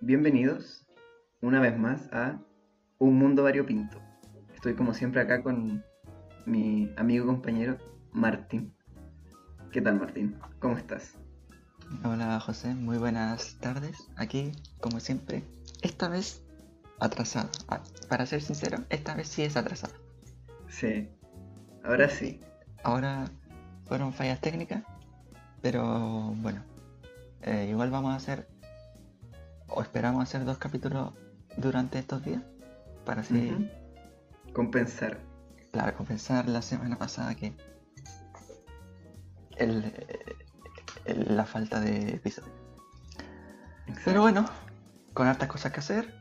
[0.00, 0.86] bienvenidos
[1.40, 2.38] una vez más a
[2.98, 4.00] Un Mundo Variopinto.
[4.54, 5.84] Estoy como siempre acá con
[6.44, 7.78] mi amigo y compañero
[8.12, 8.74] Martín.
[9.72, 10.38] ¿Qué tal Martín?
[10.58, 11.14] ¿Cómo estás?
[12.04, 14.08] Hola José, muy buenas tardes.
[14.16, 15.42] Aquí, como siempre,
[15.82, 16.44] esta vez
[17.00, 17.50] atrasado.
[17.68, 19.94] Ah, para ser sincero, esta vez sí es atrasado.
[20.68, 21.08] Sí,
[21.84, 22.40] ahora sí.
[22.82, 23.30] Ahora
[23.86, 24.82] fueron fallas técnicas,
[25.62, 26.62] pero bueno,
[27.42, 28.48] eh, igual vamos a hacer,
[29.68, 31.12] o esperamos hacer dos capítulos
[31.56, 32.42] durante estos días,
[33.04, 33.68] para así.
[34.52, 35.20] Compensar.
[35.72, 37.54] claro, compensar la semana pasada que
[39.56, 39.92] el,
[41.04, 42.52] el- la falta de episodio.
[43.86, 44.02] Exacto.
[44.04, 44.44] Pero bueno,
[45.12, 46.14] con hartas cosas que hacer,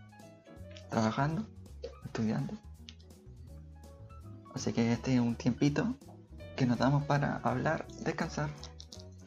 [0.89, 1.48] trabajando,
[2.05, 2.53] estudiando.
[4.53, 5.95] Así que este es un tiempito
[6.55, 8.50] que nos damos para hablar, descansar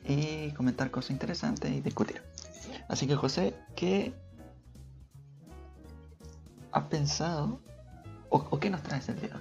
[0.05, 2.23] y comentar cosas interesantes y discutir.
[2.89, 4.13] Así que José, ¿qué
[6.73, 7.61] has pensado
[8.31, 9.41] o, o qué nos traes el día?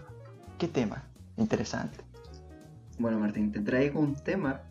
[0.57, 1.03] ¿Qué tema
[1.37, 1.99] interesante?
[2.99, 4.61] Bueno Martín, te traigo un tema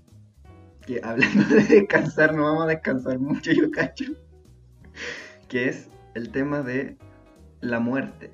[0.86, 4.04] que hablando de descansar, no vamos a descansar mucho, yo cacho.
[5.48, 6.96] Que es el tema de
[7.60, 8.30] la muerte.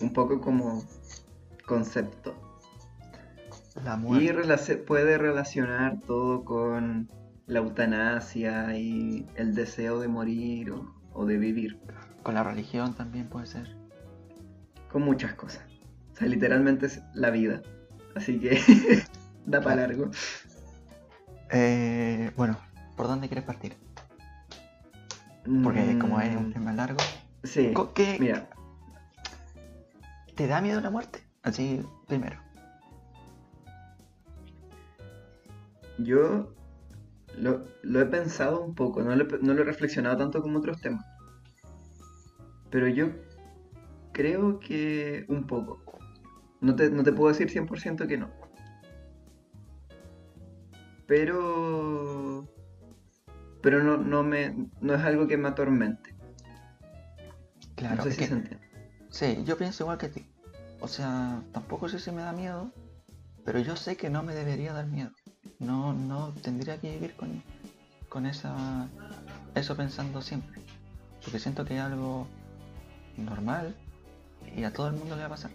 [0.00, 0.84] Un poco como
[1.66, 2.34] concepto.
[3.84, 4.32] La Y muerte.
[4.32, 7.08] relace- puede relacionar todo con
[7.46, 11.78] la eutanasia y el deseo de morir o, o de vivir.
[12.22, 13.76] Con la religión también puede ser.
[14.90, 15.64] Con muchas cosas.
[16.12, 17.60] O sea, literalmente es la vida.
[18.14, 18.58] Así que
[19.46, 20.10] da para largo.
[21.50, 22.56] Eh, bueno,
[22.96, 23.76] ¿por dónde quieres partir?
[25.62, 26.98] Porque como es un Mm, tema largo,
[27.42, 28.48] Sí, ¿qué- mira,
[30.34, 31.22] ¿te da miedo la muerte?
[31.42, 32.40] Así, primero.
[35.98, 36.48] yo
[37.38, 40.58] lo, lo he pensado un poco, no lo, he- no lo he reflexionado tanto como
[40.58, 41.04] otros temas.
[42.70, 43.08] Pero yo
[44.12, 45.82] creo que un poco.
[46.60, 48.30] No te, no te puedo decir 100% que no.
[51.06, 52.48] Pero...
[53.62, 56.14] Pero no, no, me, no es algo que me atormente.
[57.76, 58.68] Claro, no sé si que- se entiende.
[59.10, 60.26] sí, yo pienso igual que ti.
[60.80, 62.70] O sea, tampoco sé si me da miedo,
[63.44, 65.10] pero yo sé que no me debería dar miedo.
[65.58, 67.42] No, no tendría que vivir con,
[68.08, 68.88] con esa,
[69.54, 70.62] eso pensando siempre.
[71.22, 72.26] Porque siento que es algo
[73.16, 73.74] normal
[74.56, 75.50] y a todo el mundo le va a pasar.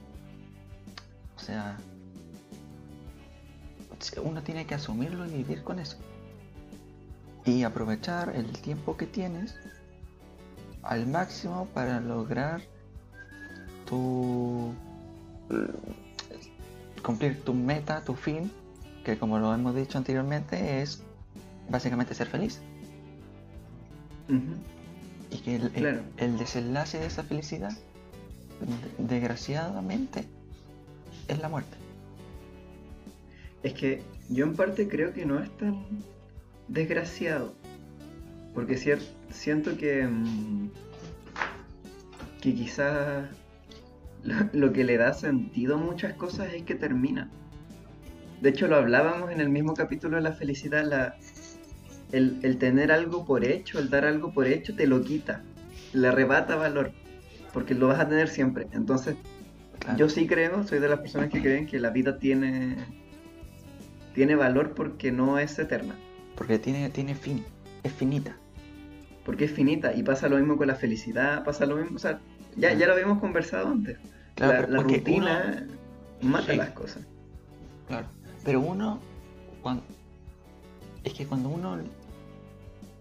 [1.36, 1.78] O sea,
[4.24, 5.98] uno tiene que asumirlo y vivir con eso.
[7.46, 9.56] Y aprovechar el tiempo que tienes
[10.84, 12.62] al máximo para lograr
[13.86, 14.74] tu
[17.02, 18.52] cumplir tu meta, tu fin,
[19.04, 21.02] que como lo hemos dicho anteriormente es
[21.70, 22.60] básicamente ser feliz.
[25.32, 26.02] Y que el, el- Claro.
[26.18, 30.26] el desenlace de esa felicidad, de- desgraciadamente,
[31.28, 31.78] es la muerte.
[33.64, 35.84] Es que yo en parte creo que no es tan
[36.68, 37.54] desgraciado.
[38.54, 38.78] Porque
[39.32, 40.70] siento que, mm,
[42.42, 43.26] que quizás
[44.24, 47.30] lo, lo que le da sentido a muchas cosas es que termina.
[48.42, 50.86] De hecho, lo hablábamos en el mismo capítulo de la felicidad.
[50.86, 51.16] La,
[52.12, 55.44] el, el tener algo por hecho, el dar algo por hecho, te lo quita.
[55.94, 56.92] Le arrebata valor.
[57.54, 58.68] Porque lo vas a tener siempre.
[58.74, 59.16] Entonces,
[59.80, 59.98] Claro.
[59.98, 62.76] yo sí creo, soy de las personas que creen que la vida tiene,
[64.14, 65.96] tiene valor porque no es eterna,
[66.36, 67.46] Porque tiene, tiene fin,
[67.84, 68.36] es finita.
[69.24, 72.20] porque es finita y pasa lo mismo con la felicidad, pasa lo mismo, o sea,
[72.60, 73.98] ya, ya lo habíamos conversado antes.
[74.36, 75.68] Claro, la rutina
[76.22, 76.58] mata Sí.
[76.58, 77.04] las cosas.
[77.88, 78.08] Claro.
[78.44, 79.00] Pero uno,
[79.62, 79.82] cuan-
[81.04, 81.78] es que cuando uno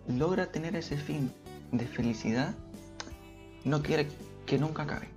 [0.09, 1.31] logra tener ese fin
[1.73, 2.55] de felicidad,
[3.65, 4.09] no quiere
[4.47, 5.09] que nunca acabe.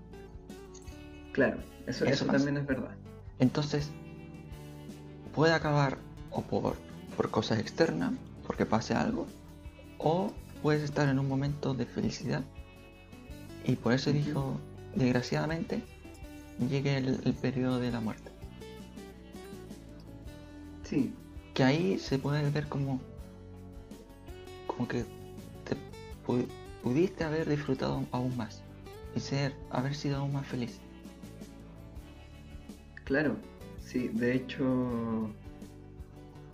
[1.32, 2.92] Claro, eso, Eso eso también es verdad.
[3.40, 3.90] Entonces,
[5.34, 5.98] puede acabar
[6.32, 6.76] o por,
[7.16, 8.14] por cosas externas,
[8.46, 9.28] porque pase algo,
[9.98, 10.32] o
[10.62, 12.44] puedes estar en un momento de felicidad
[13.64, 14.60] y por eso dijo,
[14.96, 15.82] desgraciadamente,
[16.70, 18.32] llegue el, el periodo de la muerte.
[20.84, 21.14] Sí,
[21.54, 23.00] Que ahí se puede ver como,
[24.68, 25.04] como que
[25.66, 25.76] te
[26.26, 26.48] pu-
[26.84, 28.62] pudiste haber disfrutado aún más
[29.16, 30.80] y ser, haber sido aún más feliz.
[33.04, 33.36] claro,
[33.84, 35.30] sí, de hecho,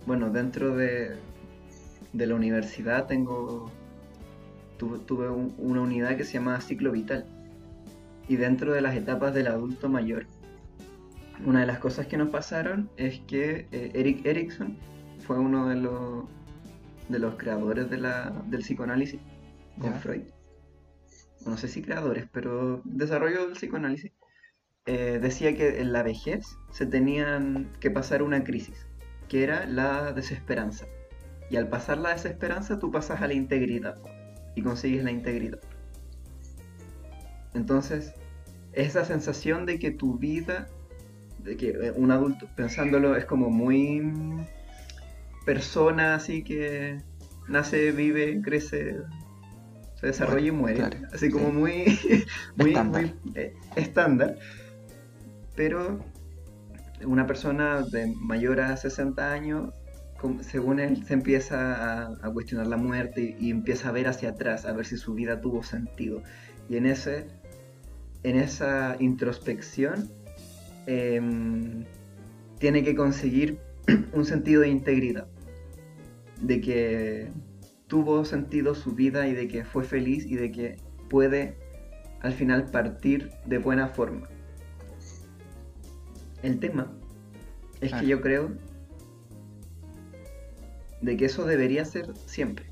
[0.06, 1.16] bueno, dentro de,
[2.12, 3.70] de la universidad tengo,
[4.78, 7.26] tuve, tuve un- una unidad que se llama ciclo vital.
[8.28, 10.26] Y dentro de las etapas del adulto mayor,
[11.44, 14.76] una de las cosas que nos pasaron es que eh, Eric Erickson
[15.20, 16.24] fue uno de los,
[17.08, 19.20] de los creadores de la- del psicoanálisis
[19.78, 19.94] con.
[19.94, 20.22] Freud,
[21.46, 24.12] no sé si creadores, pero desarrollo del psicoanálisis,
[24.86, 28.86] eh, decía que en la vejez se tenían que pasar una crisis,
[29.28, 30.86] que era la desesperanza.
[31.50, 33.96] Y al pasar la desesperanza tú pasas a la integridad
[34.58, 35.60] y consigues la integridad.
[37.54, 38.12] Entonces,
[38.72, 40.66] esa sensación de que tu vida,
[41.38, 44.12] de que eh, un adulto, pensándolo, es como muy
[45.46, 46.98] persona así que
[47.48, 48.96] nace, vive, crece,
[49.94, 50.76] se desarrolla y muere.
[50.76, 51.52] claro, así como sí.
[51.52, 51.98] muy,
[52.56, 53.02] muy, Estándar.
[53.02, 54.38] muy, eh, estándar.
[55.54, 56.04] Pero
[57.04, 59.72] una persona de mayor a 60 años,
[60.40, 64.30] según él, se empieza a, a cuestionar la muerte y, y empieza a ver hacia
[64.30, 66.22] atrás, a ver si su vida tuvo sentido.
[66.68, 67.26] Y en ese,
[68.22, 70.10] en esa introspección,
[70.86, 71.84] em,
[72.58, 73.58] tiene que conseguir
[74.12, 75.26] un sentido de integridad,
[76.40, 77.28] de que
[77.86, 80.76] tuvo sentido su vida y de que fue feliz y de que
[81.08, 81.56] puede
[82.20, 84.28] al final partir de buena forma.
[86.42, 86.92] El tema
[87.80, 88.52] es que yo creo
[91.00, 92.66] de que eso debería ser siempre.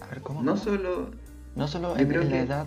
[0.00, 0.42] A ver, ¿cómo?
[0.42, 1.10] No solo,
[1.54, 2.66] No solo en, creo en la edad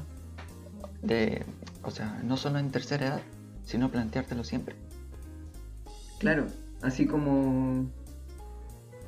[1.01, 1.43] de.
[1.83, 3.21] O sea, no solo en tercera edad,
[3.65, 4.75] sino planteártelo siempre.
[6.19, 6.47] claro,
[6.81, 7.85] así como...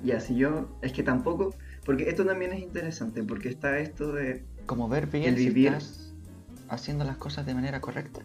[0.04, 0.68] Ya, si yo...
[0.82, 1.56] Es que tampoco...
[1.86, 4.44] Porque esto también es interesante, porque está esto de...
[4.66, 6.14] Como ver bien El si vivir- estás
[6.68, 8.22] haciendo las cosas de manera correcta.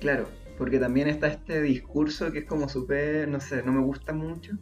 [0.00, 4.12] Claro, porque también está este discurso que es como súper, no sé, no me gusta
[4.14, 4.52] mucho,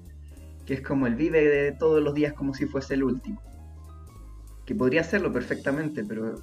[0.66, 3.40] que es como el vive de todos los días como si fuese el último.
[4.66, 6.34] Que podría hacerlo perfectamente, pero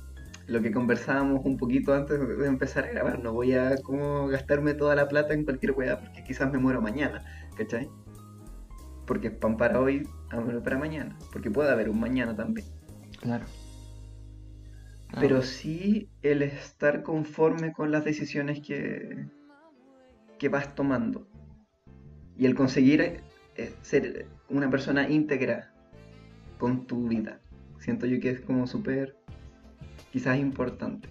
[0.48, 4.74] lo que conversábamos un poquito antes de empezar a grabar, no voy a como gastarme
[4.74, 7.24] toda la plata en cualquier weá, porque quizás me muero mañana,
[7.58, 7.90] ¿cachai?
[9.06, 12.68] Porque pan para hoy, hambre para mañana, porque puede haber un mañana también.
[13.20, 13.46] Claro.
[15.10, 15.28] Claro.
[15.28, 19.28] Pero sí el estar conforme con las decisiones que,
[20.40, 21.28] que vas tomando.
[22.36, 23.22] Y el conseguir
[23.56, 25.72] eh, ser una persona íntegra
[26.58, 27.40] con tu vida.
[27.80, 29.18] Siento yo que es como súper,
[30.12, 31.10] quizás importante.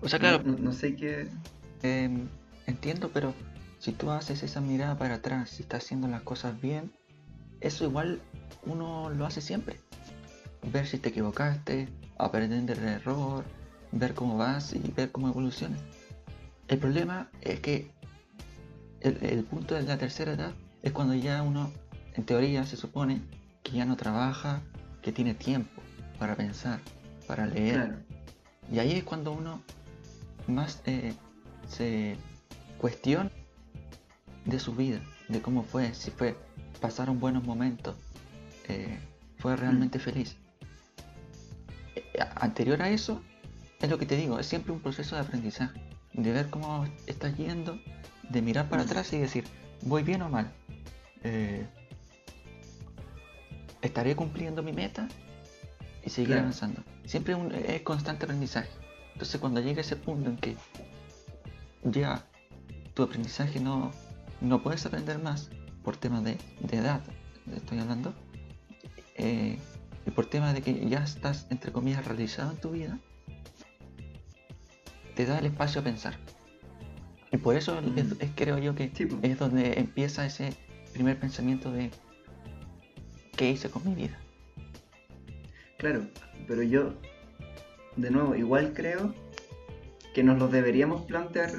[0.00, 1.28] O sea, claro, No, no- no sé qué...
[1.82, 2.28] Em,
[2.66, 3.34] entiendo, pero
[3.78, 6.90] si tú haces esa mirada para atrás, si estás haciendo las cosas bien,
[7.60, 8.20] eso igual
[8.64, 9.76] uno lo hace siempre.
[10.72, 11.88] Ver si te equivocaste,
[12.18, 13.44] aprender del error,
[13.92, 15.80] ver cómo vas y ver cómo evolucionas.
[16.68, 17.90] El problema es que
[19.00, 20.52] el, el punto de la tercera edad
[20.86, 21.72] es cuando ya uno,
[22.14, 23.20] en teoría, se supone
[23.64, 24.62] que ya no trabaja,
[25.02, 25.82] que tiene tiempo
[26.16, 26.78] para pensar,
[27.26, 27.74] para leer.
[27.74, 27.96] Claro,
[28.72, 29.60] Y ahí es cuando uno
[30.46, 31.12] más eh,
[31.68, 32.16] se
[32.78, 33.30] cuestiona
[34.44, 36.36] de su vida, de cómo fue, si fue,
[36.80, 37.96] pasaron buenos momentos,
[38.68, 38.96] eh,
[39.38, 40.36] fue realmente feliz.
[41.96, 42.04] Eh,
[42.36, 43.20] Anterior a eso,
[43.80, 45.80] es lo que te digo, es siempre un proceso de aprendizaje,
[46.12, 47.76] de ver cómo estás yendo,
[48.30, 48.86] de mirar para Mm.
[48.86, 49.44] atrás y decir,
[49.82, 50.48] ¿voy bien o mal?
[51.26, 51.66] Eh,
[53.82, 55.08] ¿Estaré cumpliendo mi meta?
[56.04, 56.42] Y seguir Claro.
[56.42, 56.82] avanzando.
[57.04, 58.68] Siempre un- es constante aprendizaje.
[59.14, 60.54] Entonces cuando llega ese punto en que
[61.82, 62.24] ya
[62.94, 63.90] tu aprendizaje no,
[64.40, 65.50] no puedes aprender más
[65.82, 67.00] por temas de, de edad,
[67.54, 68.14] estoy hablando,
[69.16, 69.58] eh,
[70.06, 72.98] y por temas de que ya estás, entre comillas, realizado en tu vida,
[75.16, 76.14] te da el espacio a pensar.
[77.32, 77.98] Y por eso Mm.
[77.98, 79.18] es, es- creo yo que Sí, po.
[79.22, 80.52] es donde empieza ese
[80.96, 81.90] primer pensamiento de
[83.36, 84.18] qué hice con mi vida.
[85.78, 86.02] claro.
[86.48, 86.94] Pero yo,
[87.96, 89.14] de nuevo, igual creo
[90.14, 91.50] que nos lo deberíamos plantear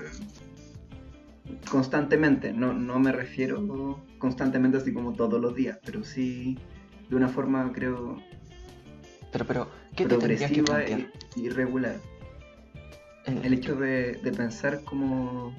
[1.70, 2.54] constantemente.
[2.54, 6.58] No, no me refiero constantemente así como todos los días, pero sí
[7.10, 8.18] de una forma, creo,
[9.32, 12.00] Pero, pero, ¿qué te que progresiva y, y regular.
[13.26, 15.54] El- El hecho de, de pensar como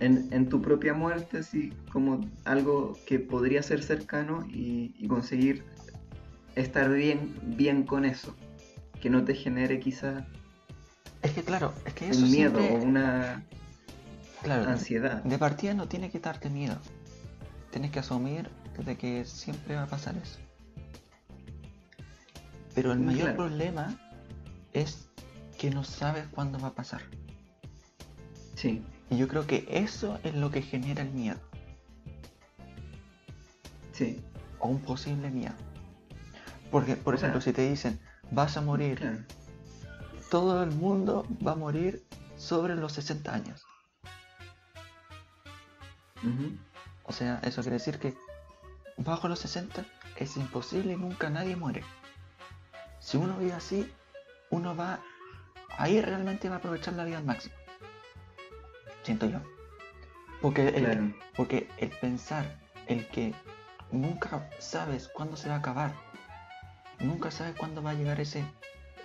[0.00, 5.64] en, en tu propia muerte, así como algo que podría ser cercano y, y conseguir
[6.54, 8.34] estar bien, bien con eso.
[9.00, 10.24] Que no te genere quizás
[11.22, 13.44] Es que claro, es que eso un miedo siempre- o una
[14.42, 15.22] claro, ansiedad.
[15.22, 16.78] de partida no tiene que darte miedo.
[17.70, 18.48] Tienes que asumir
[18.84, 20.38] de que siempre va a pasar eso.
[22.74, 23.36] Pero el mayor claro.
[23.36, 23.98] problema
[24.72, 25.08] es
[25.58, 27.02] que no sabes cuándo va a pasar.
[28.54, 31.38] Sí, Y yo creo que eso es lo que genera el miedo.
[33.92, 34.22] sí,
[34.58, 35.54] O un posible miedo.
[36.70, 37.98] Porque, por ejemplo, si te dicen,
[38.30, 39.18] vas a morir, claro.
[40.30, 42.04] todo el mundo va a morir
[42.36, 43.64] sobre los 60 años.
[47.04, 48.14] O sea, eso quiere decir que
[48.98, 49.84] bajo los 60
[50.16, 51.82] es imposible y nunca nadie muere.
[53.00, 53.90] Si uno vive así,
[54.50, 55.00] uno va,
[55.78, 57.54] ahí realmente va a aprovechar la vida al máximo.
[59.08, 59.40] Siento yo.
[60.42, 61.14] Porque el, Claro.
[61.34, 62.44] porque el pensar,
[62.88, 63.32] el que
[63.90, 65.94] nunca sabes cuándo se va a acabar,
[67.00, 68.44] nunca sabes cuándo va a llegar ese,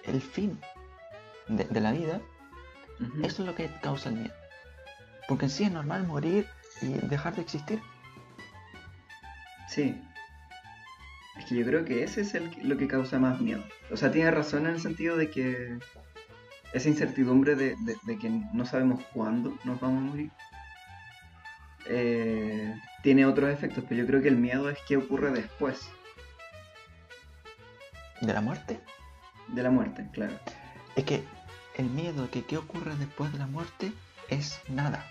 [0.03, 0.60] el fin
[1.48, 2.19] de, de la vida,
[3.24, 4.33] eso es lo que causa el miedo.
[5.29, 6.48] Porque en sí es normal morir
[6.81, 7.81] y dejar de existir.
[9.69, 9.98] Sí.
[11.39, 13.63] Es que yo creo que ese es el, lo que causa más miedo.
[13.89, 15.79] O sea, tiene razón en el sentido de que
[16.73, 20.31] esa incertidumbre de, de- de que no sabemos cuándo nos vamos a morir
[21.85, 25.89] eh, tiene otros efectos, pero yo creo que el miedo es qué ocurre después
[28.21, 28.79] De la muerte.
[29.49, 30.33] de la muerte, claro.
[30.95, 31.23] Es que
[31.75, 33.91] el miedo que qué ocurre después de la muerte
[34.29, 35.05] es nada.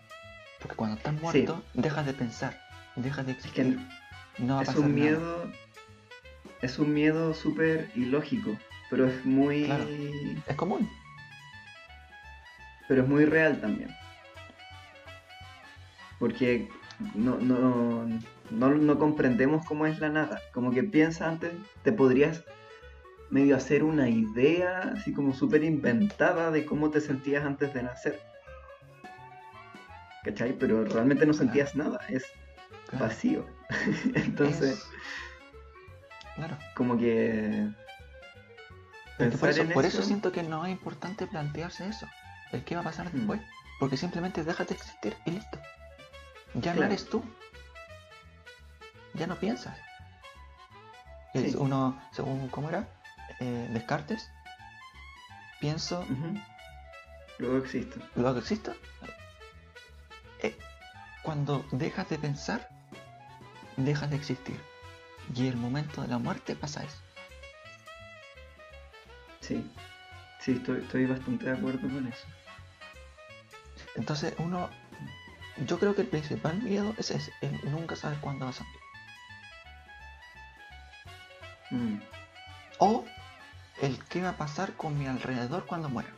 [0.60, 2.58] Porque cuando estás muerto, dejas de pensar,
[2.96, 3.78] dejas de Es que existir.
[4.38, 5.02] no va a es pasar un nada.
[5.10, 5.52] miedo,
[6.62, 8.56] es un miedo súper ilógico,
[8.88, 9.86] pero es muy, Claro.
[10.46, 10.88] Es común.
[12.88, 13.94] Pero es muy real también.
[16.18, 16.68] Porque
[17.14, 18.06] no, no,
[18.50, 20.40] no, no comprendemos cómo es la nada.
[20.52, 22.44] Como que piensa antes, te podrías
[23.30, 28.20] medio hacer una idea así como súper inventada de cómo te sentías antes de nacer.
[30.24, 30.52] ¿Cachai?
[30.52, 32.24] Pero realmente no sentías nada, es
[32.88, 33.06] Claro.
[33.06, 33.46] vacío.
[34.14, 34.86] Entonces, Es-
[36.36, 36.56] Claro.
[36.76, 37.68] como que...
[39.18, 42.06] Porque por, pensar eso, en por eso eso- siento que no es importante plantearse eso.
[42.52, 43.16] El qué va a pasar Hmm.
[43.18, 43.40] después.
[43.80, 45.58] Porque simplemente dejas de existir y listo.
[46.54, 47.22] Ya no eres tú.
[49.14, 49.76] Ya no piensas.
[51.34, 51.54] Es.
[51.54, 52.86] Uno, según cómo era,
[53.40, 54.30] eh, Descartes,
[55.60, 56.38] pienso, Ujú.
[57.38, 57.98] Luego existe.
[58.14, 58.74] luego existo.
[60.40, 60.56] Eh,
[61.22, 62.68] cuando dejas de pensar,
[63.78, 64.60] dejas de existir.
[65.34, 66.98] Y el momento de la muerte pasa eso.
[69.40, 69.70] Sí.
[70.40, 72.26] Sí, estoy, estoy bastante de acuerdo con eso.
[73.96, 74.70] Entonces uno,
[75.66, 78.80] yo creo que el principal miedo es ese, el nunca saber cuándo vas a morir.
[81.70, 82.00] Mm.
[82.78, 83.04] O
[83.80, 86.10] el qué va a pasar con mi alrededor cuando muera.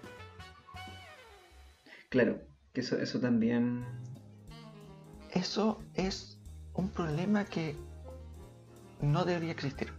[2.08, 2.40] Claro,
[2.72, 3.84] que eso, eso también...
[5.30, 6.38] Eso es
[6.74, 7.76] un problema que
[9.00, 9.92] no debería existir.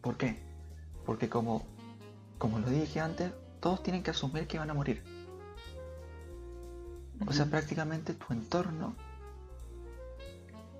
[0.00, 0.42] ¿Por qué?
[1.04, 1.64] Porque como,
[2.38, 5.02] como lo dije antes, todos tienen que asumir que van a morir.
[7.26, 8.94] O sea, prácticamente tu entorno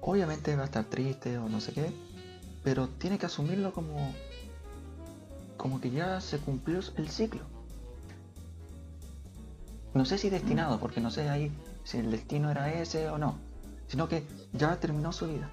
[0.00, 1.92] obviamente va a estar triste o no sé qué,
[2.62, 4.14] pero tiene que asumirlo como
[5.56, 7.42] como que ya se cumplió el ciclo.
[9.94, 11.50] No sé si destinado, porque no sé ahí
[11.82, 13.38] si el destino era ese o no,
[13.88, 15.50] sino que ya terminó su vida.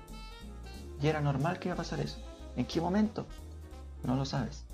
[1.01, 2.19] Y era normal que iba a pasar eso.
[2.55, 3.25] ¿En qué momento?
[4.03, 4.65] No lo sabes,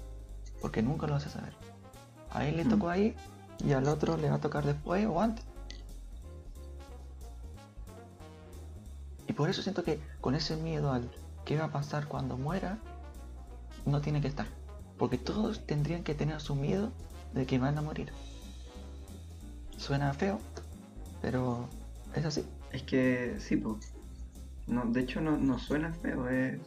[0.62, 1.54] porque nunca lo vas a saber.
[2.32, 3.16] A él le tocó ahí
[3.66, 5.46] y al otro le va a tocar después o antes.
[9.28, 11.10] Y por eso siento que con ese miedo al
[11.46, 12.78] qué va a pasar cuando muera,
[13.86, 14.46] no tiene que estar.
[14.98, 16.92] Porque todos tendrían que tener su miedo
[17.34, 18.12] de que van a morir.
[19.78, 20.40] Suena feo,
[21.22, 21.68] pero
[22.14, 22.46] es así.
[22.72, 23.94] Es que sí, pues.
[24.68, 26.60] No, de hecho no, no suena feo, es.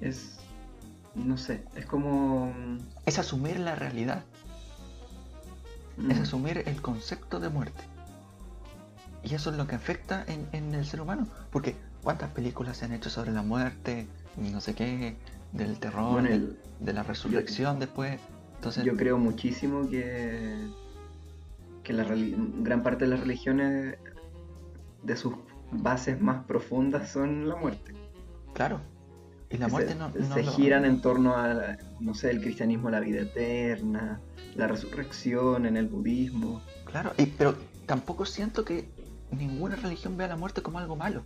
[0.00, 0.38] Es.
[1.14, 2.52] No sé, es como.
[3.06, 4.22] Es asumir la realidad,
[5.98, 7.84] mm, es asumir el concepto de muerte.
[9.22, 11.26] Y eso es lo que afecta en, en el ser humano.
[11.50, 15.16] Porque cuántas películas se han hecho sobre la muerte, no sé qué,
[15.52, 18.18] del terror, Bueno, del- de la resurrección después.
[18.56, 20.56] Entonces, Yo creo muchísimo que.
[21.84, 23.96] que la gran parte de las religiones.
[25.02, 25.34] de sus
[25.72, 27.92] bases más profundas son la muerte.
[28.54, 28.80] claro.
[29.52, 32.30] Y la Que muerte se, no, no se lo- giran en torno a, no sé,
[32.30, 34.20] el cristianismo, la vida eterna,
[34.56, 36.62] la resurrección en el budismo.
[36.86, 37.54] Claro, y, pero
[37.86, 38.88] tampoco siento que
[39.30, 41.24] ninguna religión vea la muerte como algo malo.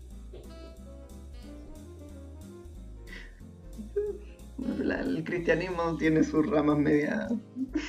[4.78, 7.30] La- el cristianismo tiene sus ramas medias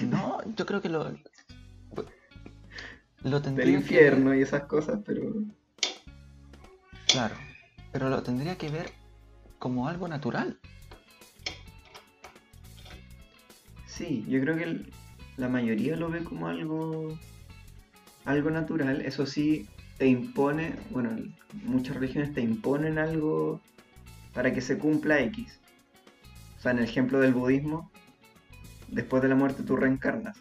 [0.01, 1.11] No, yo creo que lo.
[3.23, 5.23] Lo tendría del que infierno y esas cosas, pero
[7.07, 7.35] Claro,
[7.91, 8.91] pero lo tendría que ver
[9.59, 10.59] como algo natural.
[13.97, 14.85] sí, yo creo que
[15.37, 17.17] la mayoría lo ve como algo
[18.25, 19.01] algo natural.
[19.01, 21.15] Eso sí, te impone, bueno,
[21.63, 23.61] muchas religiones te imponen algo
[24.33, 25.59] para que se cumpla X.
[26.57, 27.89] O sea, en el ejemplo del budismo,
[28.89, 30.37] después de la muerte tú reencarnas.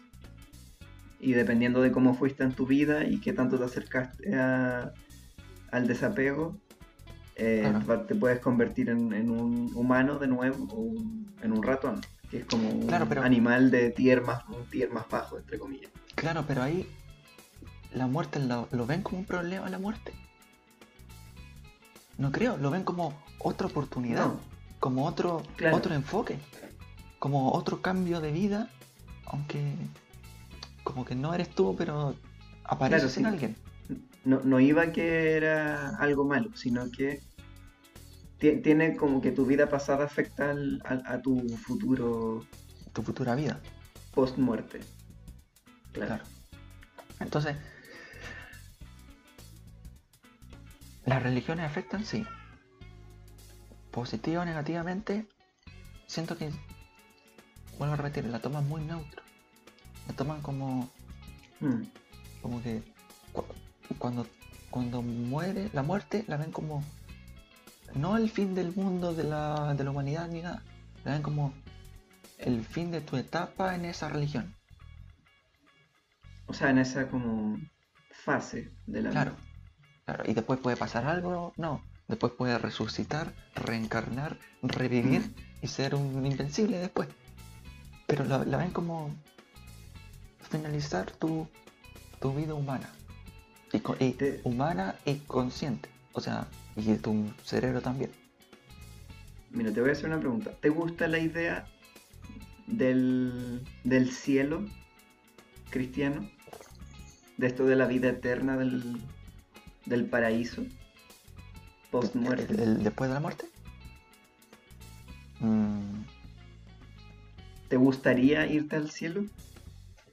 [1.19, 4.93] Y dependiendo de cómo fuiste en tu vida y qué tanto te acercaste a,
[5.71, 6.59] al desapego,
[7.37, 7.71] eh,
[8.07, 12.01] te puedes convertir en, en un humano de nuevo o un- en un ratón,
[12.31, 15.59] que es como un Claro, pero- animal de tier más, un tier más bajo, entre
[15.59, 15.91] comillas.
[16.15, 16.87] Claro, pero ahí
[17.93, 20.13] la muerte lo, lo ven como un problema la muerte.
[22.17, 24.39] No creo, lo ven como otra oportunidad, No,
[24.79, 25.77] como otro, Claro.
[25.77, 26.39] otro enfoque,
[27.19, 28.69] como otro cambio de vida,
[29.25, 29.61] aunque
[30.83, 32.15] como que no eres tú, pero
[32.63, 33.55] apareces en alguien.
[34.27, 37.21] No, no iba que era algo malo, sino que
[38.39, 42.45] ti- tiene como que tu vida pasada afecta al- al- a tu futuro
[42.93, 43.59] tu futura vida.
[44.13, 44.79] post muerte.
[45.93, 46.07] Claro.
[46.07, 46.23] Claro.
[47.19, 47.55] Entonces,
[51.05, 52.25] las religiones afectan, sí.
[53.91, 55.25] Positiva o negativamente,
[56.07, 56.51] siento que,
[57.77, 59.23] vuelvo a repetir, la toman muy neutro.
[60.07, 60.89] La toman como,
[61.59, 61.83] Mm,
[62.41, 62.83] como que
[63.95, 64.27] cuando,
[64.69, 66.83] cuando muere, la muerte la ven como
[67.95, 70.63] no el fin del mundo, de la, de la humanidad ni nada.
[71.05, 71.53] La ven como
[72.37, 74.53] el fin de tu etapa en esa religión.
[76.47, 77.57] O sea, en esa como
[78.11, 79.41] fase de la Claro, vida.
[80.05, 80.23] claro.
[80.29, 81.81] Y después puede pasar algo, no.
[82.07, 85.33] Después puede resucitar, reencarnar, revivir Mm.
[85.63, 87.09] y ser un invencible después.
[88.05, 89.13] Pero la, la ven como
[90.49, 91.47] finalizar tu,
[92.21, 92.89] tu vida humana.
[93.77, 95.87] Y, co- y Te- humana y consciente.
[96.13, 98.09] O sea, y tu cerebro también.
[99.51, 100.51] Mira, te voy a hacer una pregunta.
[100.59, 101.67] ¿Te gusta la idea
[102.65, 104.65] del, del cielo
[105.69, 106.27] cristiano?
[107.37, 108.99] De esto de la vida eterna del,
[109.85, 110.63] del paraíso
[111.91, 112.53] post El- muerte.
[112.63, 113.45] el- después de la muerte.
[115.39, 116.01] Mm,
[117.69, 119.23] ¿Te gustaría irte al cielo?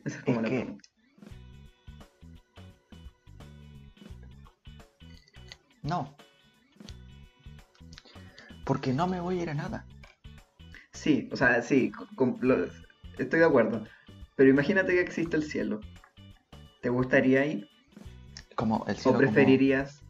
[0.05, 0.89] Esa es como Es la que- pregunta.
[5.85, 6.17] No.
[8.65, 9.85] Porque no me voy a ir a nada.
[10.93, 11.93] Sí, o sea, sí,
[12.41, 12.67] lo-
[13.19, 13.85] estoy de acuerdo.
[14.37, 15.81] Pero imagínate que existe el cielo.
[16.81, 17.69] ¿Te gustaría ir?
[18.57, 20.03] Como el ¿O cielo como- preferirías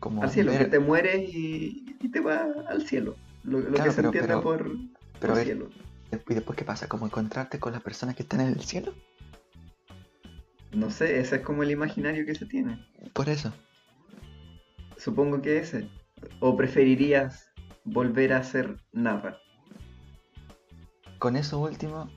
[0.00, 0.52] como, al cielo?
[0.52, 3.16] ver- Que te mueres y, y te vas al cielo.
[3.42, 4.78] Lo, lo Claro, que se pero- entiende pero- por, pero
[5.20, 5.70] por a ver, cielo.
[6.30, 6.88] ¿Y después qué pasa?
[6.88, 8.94] ¿Como encontrarte con las personas que están en el cielo?
[10.72, 12.86] No sé, ese es como el imaginario que se tiene.
[13.12, 13.52] Por eso.
[14.96, 15.88] Supongo que ese.
[16.40, 17.50] ¿O preferirías
[17.84, 19.38] volver a hacer nada?
[21.18, 22.08] Con eso último,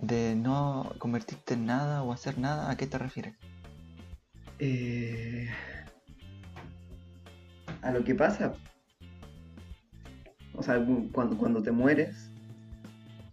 [0.00, 3.36] de no convertirte en nada o hacer nada, ¿a qué te refieres?
[4.58, 5.48] Eh,
[7.82, 8.54] a lo que pasa.
[10.54, 12.30] O sea, cu- cuando, cuando te mueres,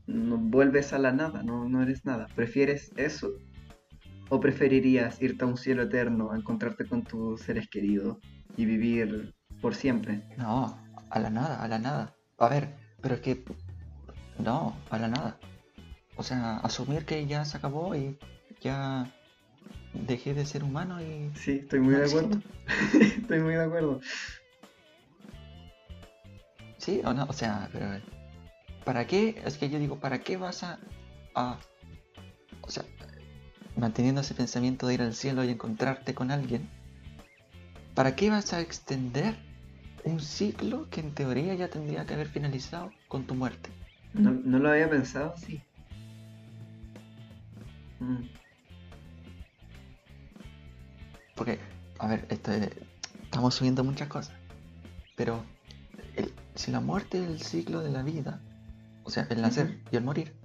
[0.07, 2.27] no vuelves a la nada, no, no eres nada.
[2.35, 3.31] ¿Prefieres eso?
[4.29, 8.17] ¿O preferirías irte a un cielo eterno, a encontrarte con tus seres queridos
[8.57, 10.21] y vivir por siempre?
[10.37, 12.15] No, a la nada, a la nada.
[12.37, 13.43] A ver, pero es que...
[14.39, 15.37] No, a la nada.
[16.15, 18.17] O sea, asumir que ya se acabó y
[18.61, 19.11] ya
[19.93, 21.31] dejé de ser humano y...
[21.35, 22.41] Sí, estoy muy No de acuerdo.
[22.99, 24.01] estoy muy de acuerdo.
[26.77, 27.25] ¿Sí o no?
[27.25, 27.87] O sea, pero...
[28.83, 29.41] ¿Para qué?
[29.45, 30.79] Es que yo digo, ¿para qué vas a...
[31.35, 31.59] a
[32.61, 32.83] o sea,
[33.75, 36.69] manteniendo ese pensamiento de ir al cielo y encontrarte con alguien,
[37.95, 39.35] ¿para qué vas a extender
[40.03, 43.69] un ciclo que en teoría ya tendría que haber finalizado con tu muerte?
[44.13, 45.61] No, no lo había pensado así.
[47.99, 48.23] Mm,
[51.35, 51.59] Porque,
[51.99, 52.69] a ver, esto es-
[53.23, 54.35] estamos subiendo muchas cosas,
[55.15, 55.43] pero
[56.15, 58.39] el- si la muerte es el ciclo de la vida,
[59.03, 60.35] o sea, el nacer y el morir,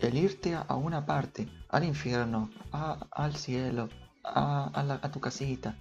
[0.00, 3.88] el irte a, a una parte, al infierno, a- al cielo,
[4.22, 5.76] a, a la- a tu casita,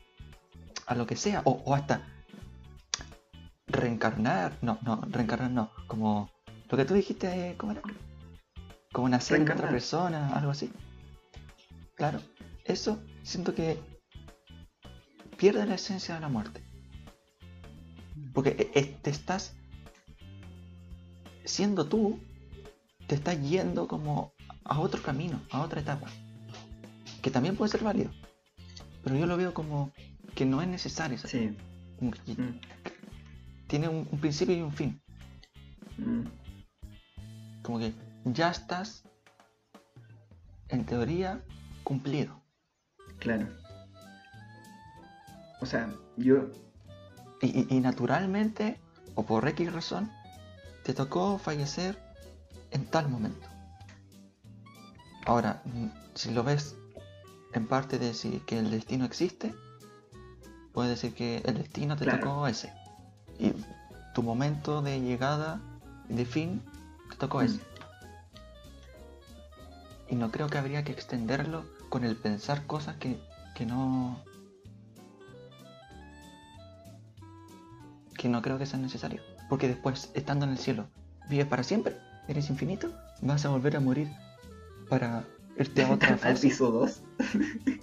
[0.88, 2.02] a lo que sea, o, o hasta
[3.68, 6.32] reencarnar, no, no, reencarnar no, como
[6.70, 7.82] lo que tú dijiste, ¿cómo era?
[8.92, 10.72] Como nacer en otra persona, algo así.
[11.96, 12.22] Claro,
[12.64, 13.80] eso siento que
[15.38, 16.64] pierde la esencia de la muerte.
[18.34, 19.54] Porque e- e- te estás
[21.44, 22.20] siendo tú,
[23.08, 26.08] te estás yendo como a otro camino, a otra etapa.
[27.22, 28.12] Que también puede ser válido.
[29.04, 29.92] Pero yo lo veo como
[30.38, 31.18] que no es necesario.
[31.18, 31.58] sí.
[31.98, 32.60] Como que mm,
[33.68, 35.02] Tiene un, un principio y un fin.
[35.98, 36.22] mm.
[37.64, 37.92] Como que
[38.26, 39.04] ya estás,
[40.70, 41.42] en teoría,
[41.84, 42.40] cumplido.
[43.20, 43.48] Claro.
[45.60, 46.50] O sea, yo.
[47.42, 48.80] Y, y- y naturalmente,
[49.16, 50.12] o por X razón,
[50.84, 51.98] te tocó fallecer
[52.72, 53.48] en tal momento.
[55.26, 56.76] Ahora, mm, si lo ves
[57.54, 59.54] en parte de si que el destino existe,
[60.78, 62.20] puedes decir que el destino te Claro.
[62.20, 62.72] tocó ese.
[63.40, 63.52] Y
[64.14, 65.60] tu momento de llegada,
[66.08, 66.62] de fin,
[67.10, 67.46] te tocó Mm.
[67.46, 67.60] ese.
[70.08, 73.20] Y no creo que habría que extenderlo con el pensar cosas que,
[73.56, 74.20] que no...
[78.16, 79.24] Que no creo que sea necesario.
[79.50, 80.86] Porque después, estando en el cielo,
[81.28, 82.92] vives para siempre, eres infinito,
[83.24, 84.12] vas a volver a morir
[84.90, 85.24] para
[85.58, 86.50] irte a otra Al fase.
[86.50, 87.02] piso 2.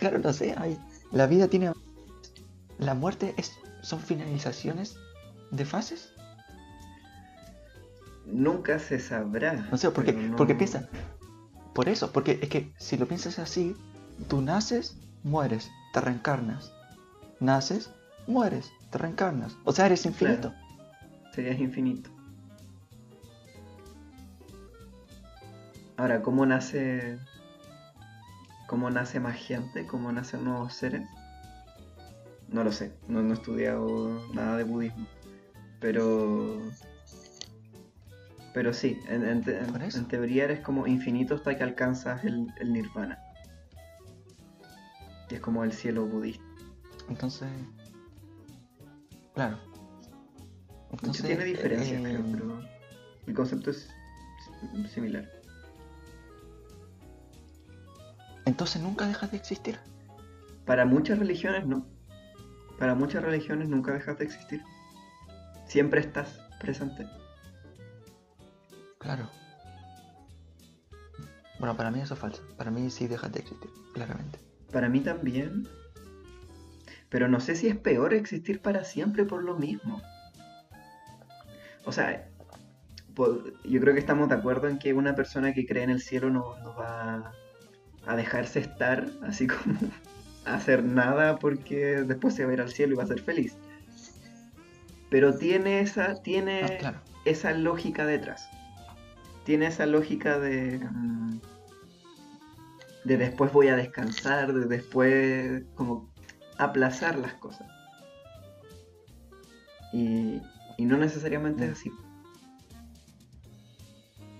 [0.00, 0.76] Claro, no sé, hay-
[1.14, 1.72] la vida tiene...
[2.78, 4.96] La muerte es, son finalizaciones
[5.50, 6.12] de fases.
[8.26, 9.52] Nunca se sabrá.
[9.70, 10.88] No sé, porque, no- porque piensa.
[11.74, 13.76] Por eso, porque es que si lo piensas así,
[14.28, 16.72] tú naces, mueres, te reencarnas.
[17.40, 17.90] Naces,
[18.26, 19.56] mueres, te reencarnas.
[19.64, 20.52] O sea, eres infinito.
[21.34, 22.10] Serías infinito.
[25.96, 27.18] Ahora, ¿cómo nace.
[28.66, 29.86] ¿Cómo nace más gente?
[29.86, 31.02] ¿Cómo nacen nuevos seres?
[32.48, 32.92] No lo sé.
[33.08, 35.06] No, no he estudiado nada de budismo.
[35.80, 36.60] Pero.
[38.54, 39.98] Pero sí, en, en te- en- Por eso.
[39.98, 43.18] en teoría eres como infinito hasta que alcanzas el, el nirvana.
[45.28, 46.44] Que es como el cielo budista.
[47.08, 47.48] Entonces.
[49.34, 49.58] Claro.
[50.92, 52.62] Entonces, tiene diferencias, eh, creo, pero
[53.26, 53.88] el concepto es
[54.88, 55.28] similar.
[58.46, 59.78] Entonces nunca dejas de existir.
[60.66, 61.86] Para muchas religiones no.
[62.78, 64.62] Para muchas religiones nunca dejas de existir.
[65.66, 67.06] Siempre estás presente.
[68.98, 69.28] Claro.
[71.58, 72.42] Bueno, para mí eso es falso.
[72.56, 74.38] Para mí sí dejas de existir, claramente.
[74.72, 75.68] Para mí también.
[77.08, 80.02] Pero no sé si es peor existir para siempre por lo mismo.
[81.84, 82.28] O sea,
[83.16, 86.30] yo creo que estamos de acuerdo en que una persona que cree en el cielo
[86.30, 87.32] no, no va
[88.06, 89.78] a dejarse estar así como
[90.44, 93.20] a hacer nada porque después se va a ir al cielo y va a ser
[93.22, 93.56] feliz.
[95.10, 97.00] Pero tiene esa, tiene Ah, claro.
[97.24, 98.48] esa lógica detrás.
[99.44, 100.78] Tiene esa lógica de.
[100.78, 101.40] mm,
[103.04, 106.10] de después voy a descansar, de después como
[106.58, 107.68] aplazar las cosas.
[109.92, 110.40] Y,
[110.78, 111.92] y no necesariamente es así.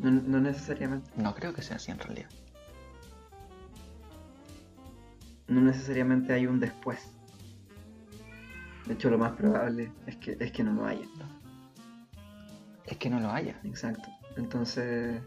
[0.01, 1.11] No, no necesariamente.
[1.17, 2.29] No creo que sea así en realidad.
[5.49, 6.99] No necesariamente hay un después.
[8.87, 11.07] De hecho, lo más probable es que, es que no lo haya.
[12.87, 13.59] Es que no lo haya.
[13.65, 14.09] Exacto.
[14.37, 15.21] Entonces,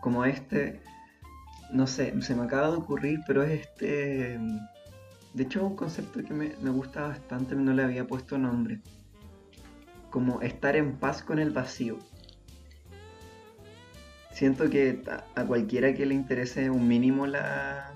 [0.00, 0.82] como este,
[1.70, 4.38] no sé, se me acaba de ocurrir, pero es este...
[5.32, 8.80] De hecho, es un concepto que me, me gusta bastante, no le había puesto nombre.
[10.10, 11.98] Como estar en paz con el vacío.
[14.30, 17.92] Siento que a, a cualquiera que le interese un mínimo la,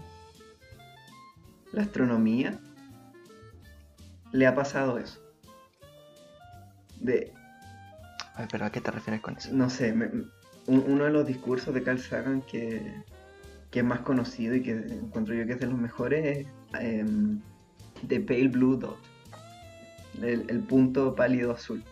[1.72, 2.58] la astronomía,
[4.32, 5.20] le ha pasado eso.
[7.00, 7.32] De,
[8.50, 9.50] pero ¿a qué te refieres con eso?
[9.52, 10.10] no sé, me-
[10.66, 13.02] uno de los discursos de Carl Sagan que,
[13.70, 16.46] que es más conocido y que encuentro yo que es de los mejores es
[16.80, 17.40] em,
[18.06, 18.98] The Pale Blue Dot,
[20.20, 21.82] el, el punto pálido azul,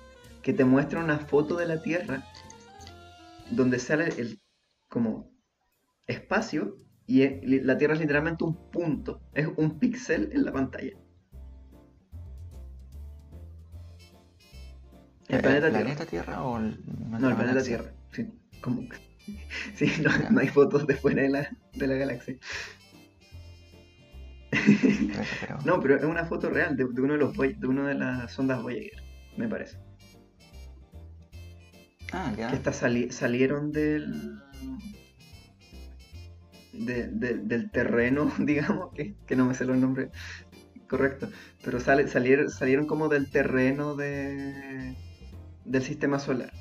[0.42, 2.22] que te muestra una foto de la Tierra
[3.50, 4.40] donde sale el
[4.88, 5.30] como
[6.06, 7.26] espacio y
[7.60, 10.92] la Tierra es literalmente un punto, es un píxel en la pantalla.
[15.28, 15.80] El planeta Tierra.
[15.84, 17.78] planeta Tierra o el, No, el planeta galaxia?
[17.78, 17.94] Tierra.
[18.12, 18.28] Sí,
[18.60, 18.82] como...
[19.74, 22.36] sí no, no hay fotos de fuera de la, de la galaxia.
[24.50, 27.88] Pero- No, pero es una foto real de, de uno de los Voy- de una
[27.88, 29.02] de las sondas Voyager,
[29.36, 29.78] me parece.
[32.12, 32.48] Ah, ya.
[32.50, 34.38] Que estas sali- salieron del,
[36.78, 40.10] de- de- del terreno, digamos, que, que no me sé los nombres
[40.88, 41.30] correctos,
[41.64, 44.94] pero sale, salieron, salieron como del terreno de,
[45.64, 46.52] del sistema solar.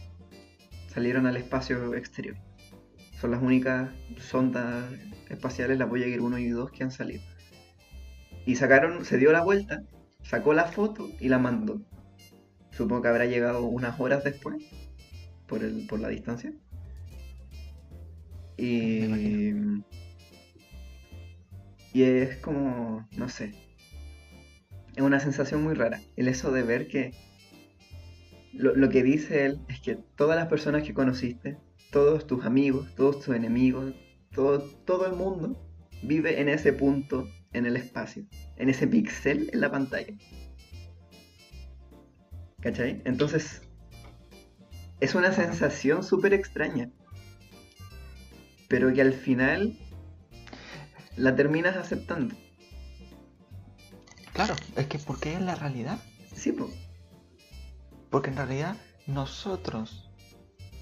[0.87, 2.37] Salieron al espacio exterior.
[3.19, 4.85] Son las únicas sondas
[5.29, 7.21] espaciales, la Voyager 1 y 2, que han salido.
[8.45, 9.83] Y sacaron, se dio la vuelta,
[10.23, 11.81] sacó la foto y la mandó.
[12.71, 14.57] Supongo que habrá llegado unas horas después,
[15.47, 16.53] por, el, por la distancia.
[18.57, 19.01] Y.
[21.95, 23.53] y es como, no sé,
[24.97, 26.01] es una sensación muy rara.
[26.17, 27.13] El eso de ver que
[28.51, 31.57] lo, lo que dice él es que todas las personas que conociste,
[31.91, 33.93] todos tus amigos, todos tus enemigos,
[34.33, 35.57] todo, todo el mundo
[36.03, 38.25] vive en ese punto en el espacio,
[38.57, 40.17] en ese píxel en la pantalla.
[42.59, 43.01] ¿Cachai?
[43.05, 43.61] Entonces,
[44.99, 46.91] es una sensación súper extraña,
[48.67, 49.77] pero que al final
[51.17, 52.35] la terminas aceptando.
[54.33, 55.99] Claro, es que porque es la realidad.
[56.35, 56.71] Sí, pues.
[58.09, 58.75] Porque en realidad
[59.07, 60.09] nosotros,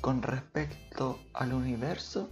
[0.01, 2.29] con respecto al universo,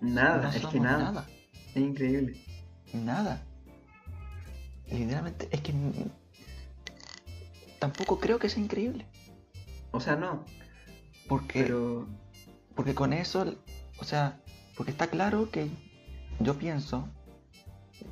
[0.00, 0.98] Nada, no es que nada.
[1.12, 1.26] nada.
[1.74, 2.42] Es increíble.
[2.92, 3.42] Nada.
[4.88, 5.72] Literalmente, es que
[7.78, 9.06] tampoco creo que sea increíble.
[9.92, 10.44] O sea, no.
[11.28, 12.08] Porque, Pero.
[12.74, 13.54] porque con eso,
[14.00, 14.40] o sea,
[14.76, 15.68] porque está claro que
[16.40, 17.08] yo pienso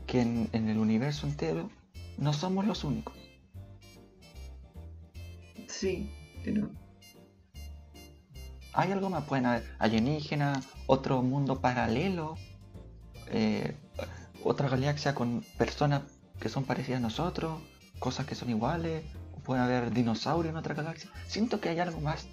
[0.08, 1.70] que en, en el universo entero
[2.16, 3.14] no somos los únicos.
[5.68, 6.10] Sí,
[6.44, 6.70] no.
[8.72, 12.36] Hay algo más, pueden haber alienígenas, otro mundo paralelo,
[13.30, 13.76] eh,
[14.42, 16.02] otra galaxia con personas
[16.40, 17.60] que son parecidas a nosotros,
[17.98, 19.04] cosas que son iguales,
[19.36, 21.10] o puede haber dinosaurios en otra galaxia.
[21.26, 22.26] Siento que hay algo más.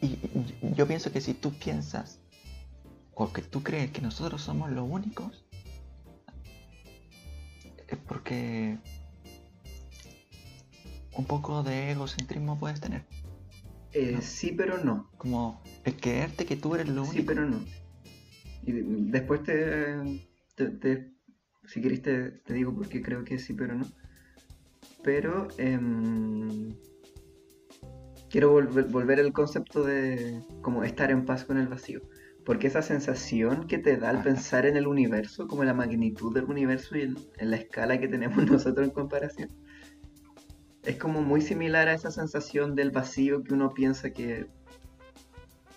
[0.00, 0.18] Y,
[0.74, 2.20] yo pienso que si tú piensas,
[3.14, 5.44] o que tú crees que nosotros somos los únicos,
[7.96, 8.78] porque
[11.16, 13.02] un poco de egocentrismo puedes tener.
[13.92, 14.20] Eh, No.
[14.22, 15.10] Sí, pero no.
[15.18, 17.26] Como el creerte que tú eres lo Sí, único.
[17.28, 17.64] pero no.
[18.64, 20.20] Y de- después te,
[20.54, 21.10] te- te-
[21.66, 23.90] si querés te, te digo por qué creo que sí, pero no.
[25.02, 26.74] Pero em,
[28.28, 32.00] quiero volver, volver al concepto de como estar en paz con el vacío.
[32.48, 36.44] Porque esa sensación que te da al pensar en el universo, como la magnitud del
[36.44, 39.50] universo y en, en la escala que tenemos nosotros en comparación,
[40.82, 44.46] es como muy similar a esa sensación del vacío que uno piensa que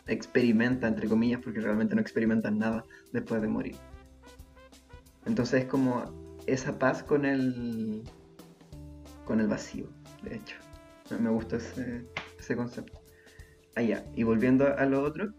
[0.07, 3.75] experimenta, entre comillas, porque realmente no experimentan nada después de morir.
[5.25, 6.05] Entonces es como
[6.47, 8.01] esa paz con el
[9.25, 9.89] con el vacío,
[10.23, 10.55] de hecho.
[11.19, 12.05] Me- gusta ese,
[12.39, 13.01] ese concepto.
[13.75, 14.05] Ah, ya.
[14.15, 15.34] Y volviendo a lo otro.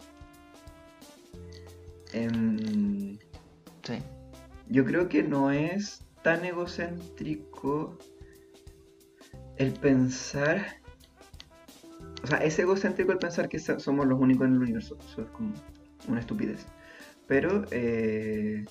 [3.82, 3.98] Sí.
[4.68, 7.98] yo creo que no es tan egocéntrico
[9.56, 10.66] el pensar.
[12.22, 14.96] O sea, es egocéntrico el pensar que so- somos los únicos en el universo.
[15.04, 15.52] Eso es como
[16.08, 16.66] una estupidez.
[17.26, 18.64] Pero, eh,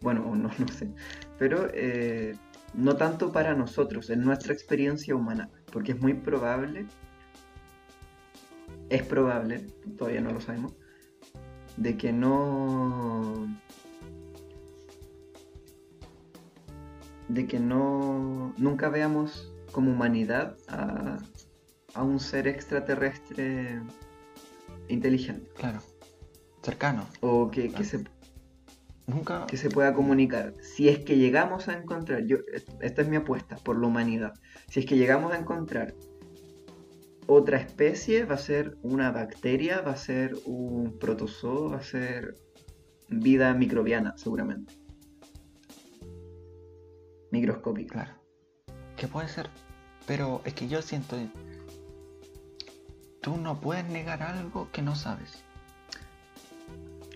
[0.00, 0.92] bueno, no, no sé.
[1.38, 2.36] Pero eh,
[2.74, 5.50] no tanto para nosotros, en nuestra experiencia humana.
[5.72, 6.86] Porque es muy probable,
[8.88, 9.66] es probable,
[9.96, 10.74] todavía no lo sabemos,
[11.80, 13.48] de que no
[17.28, 21.16] de que no nunca veamos como humanidad a,
[21.94, 23.80] a un ser extraterrestre
[24.88, 25.80] inteligente Claro.
[26.62, 27.06] Cercano.
[27.20, 28.04] o que, que se,
[29.06, 29.46] Nunca.
[29.46, 30.52] que se pueda comunicar.
[30.60, 32.36] Si es que llegamos a encontrar, yo,
[32.82, 34.34] esta es mi apuesta por la humanidad,
[34.68, 35.94] si es que llegamos a encontrar
[37.32, 42.34] otra especie, va a ser una bacteria, va a ser un protozoo, va a ser
[43.08, 44.74] vida microbiana seguramente.
[47.30, 47.92] Microscópica.
[47.92, 48.14] Claro.
[48.96, 49.48] Que puede ser.
[50.08, 51.16] Pero es que yo siento.
[53.20, 55.44] Tú no puedes negar algo que no sabes.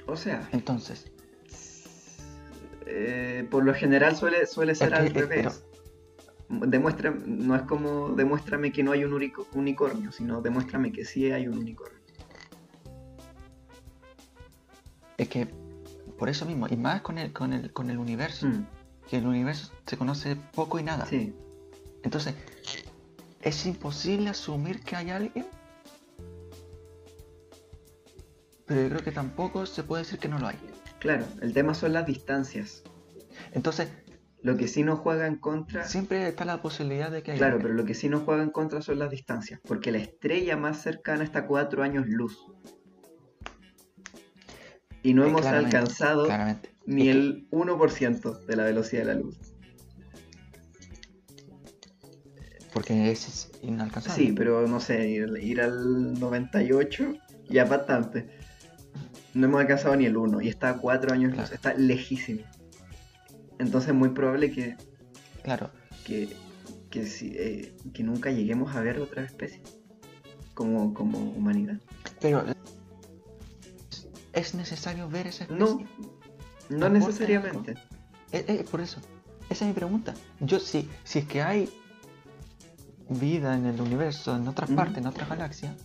[0.07, 1.11] O sea, Entonces,
[2.87, 5.65] eh, por lo general suele, suele ser al revés.
[6.61, 11.31] Demuestra, no es como demuéstrame que no hay un unico- unicornio, sino demuéstrame que sí
[11.33, 11.99] hay un unicornio.
[15.17, 15.47] es que
[16.19, 18.67] por eso mismo, y más con el, con el, con el universo, Mm,
[19.09, 21.07] que el universo se conoce poco y nada.
[21.07, 21.33] sí,
[22.03, 22.35] Entonces,
[23.43, 25.47] es imposible asumir que hay alguien.
[28.67, 30.57] Pero yo creo que tampoco se puede decir que no lo hay.
[30.99, 32.83] claro, el tema son las distancias.
[33.53, 33.89] Entonces,
[34.45, 37.59] Lo que sí nos juega en contra, siempre está la posibilidad de que haya claro,
[37.63, 40.83] pero lo que sí nos juega en contra son las distancias, porque la estrella más
[40.83, 42.37] cercana está a 4 años luz.
[45.03, 46.75] Y no Eh, hemos claramente, alcanzado Claramente.
[46.85, 49.39] ni Es que- el 1% de la velocidad de la luz.
[52.75, 54.27] Porque es inalcanzable.
[54.27, 57.15] Sí, pero no sé, ir, ir al 98
[57.49, 58.29] ya bastante.
[59.33, 62.43] No hemos alcanzado ni el 1 y está a 4 años luz, está lejísimo.
[63.59, 64.77] Entonces es muy probable que,
[65.43, 65.71] Claro.
[66.05, 66.35] que,
[66.91, 69.63] que, si- eh, que nunca lleguemos a ver otra especie
[70.55, 71.77] como, como humanidad.
[72.21, 72.45] Pero
[74.33, 75.65] es necesario ver esa especie.
[75.65, 75.79] No,
[76.71, 77.73] no ¿Aporta necesariamente.
[78.33, 79.01] Eh, eh, por eso.
[79.51, 80.15] Esa es mi pregunta.
[80.41, 81.69] Yo si, si es que hay
[83.09, 85.77] vida en el universo, en otras partes, en otras galaxias,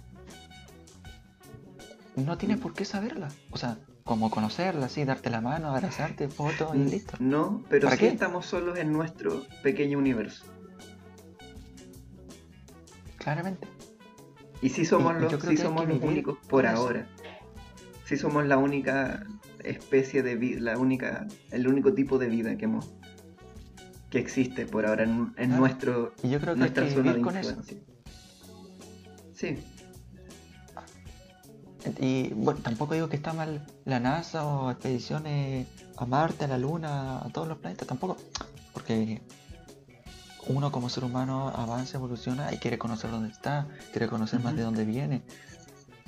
[2.16, 3.30] no tienes por qué saberla.
[3.52, 3.78] O sea,
[4.10, 7.16] como conocerla, así, darte la mano, abrazarte, foto y listo.
[7.20, 8.08] No, pero ¿Para sí qué?
[8.10, 10.46] estamos solos en nuestro pequeño universo.
[13.20, 13.68] Claramente.
[14.64, 16.76] Y sí somos Y- los, yo creo sí que somos que los únicos por eso.
[16.76, 17.06] ahora.
[18.06, 19.28] Sí somos la única
[19.64, 22.90] especie de vida, la única, el único tipo de vida que hemos
[24.10, 25.56] que existe por ahora en, en Claro.
[25.60, 27.50] nuestro, Y yo creo que hay nuestra que zona de con eso.
[27.52, 27.78] influencia.
[29.36, 29.56] Sí,
[32.00, 36.58] Y bueno, tampoco digo que está mal la NASA o expediciones a Marte, a la
[36.58, 38.18] Luna, a todos los planetas, tampoco.
[38.74, 39.22] Porque
[40.48, 44.64] uno como ser humano avanza, evoluciona y quiere conocer dónde está, quiere conocer más de
[44.64, 45.22] dónde viene.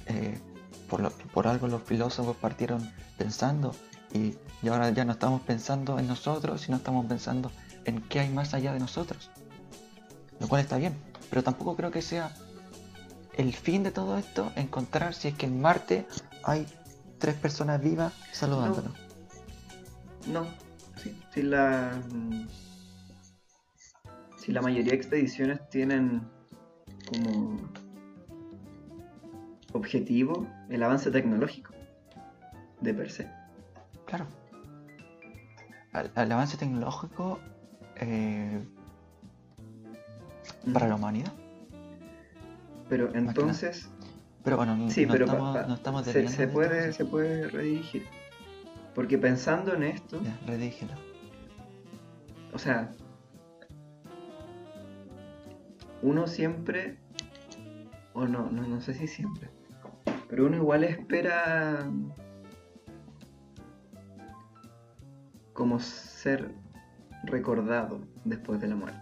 [0.07, 0.38] Eh,
[0.89, 3.73] por, lo- por algo los filósofos partieron pensando
[4.13, 7.51] y, y ahora ya no estamos pensando en nosotros, sino estamos pensando
[7.86, 9.29] en qué hay más allá de nosotros.
[10.39, 10.93] Lo cual está bien,
[11.29, 12.31] pero tampoco creo que sea
[13.34, 16.06] el fin de todo esto encontrar si es que en Marte
[16.44, 16.67] hay
[17.17, 18.94] tres personas vivas saludándonos.
[20.28, 20.46] no.
[20.98, 22.00] Sí, si la.
[24.38, 26.22] Si la mayoría de expediciones tienen
[27.08, 27.58] como
[29.74, 31.74] objetivo el avance tecnológico
[32.82, 33.32] de per se.
[34.06, 34.28] Claro.
[35.94, 37.39] Al, al avance tecnológico
[37.96, 38.63] eh,
[40.74, 41.34] para la humanidad.
[42.91, 43.89] Pero entonces
[44.43, 46.97] Pero bueno, Sí, no, pero estamos, pa- no estamos se, puede, esto.
[46.97, 48.06] se puede redirigir.
[48.93, 50.91] Porque pensando en esto, Ya, redígelo.
[52.54, 52.91] o sea,
[56.01, 56.97] uno siempre,
[58.12, 59.49] o no, no, no sé si siempre,
[60.27, 61.89] pero uno igual espera
[65.54, 66.51] como ser
[67.23, 68.99] recordado después de la muerte.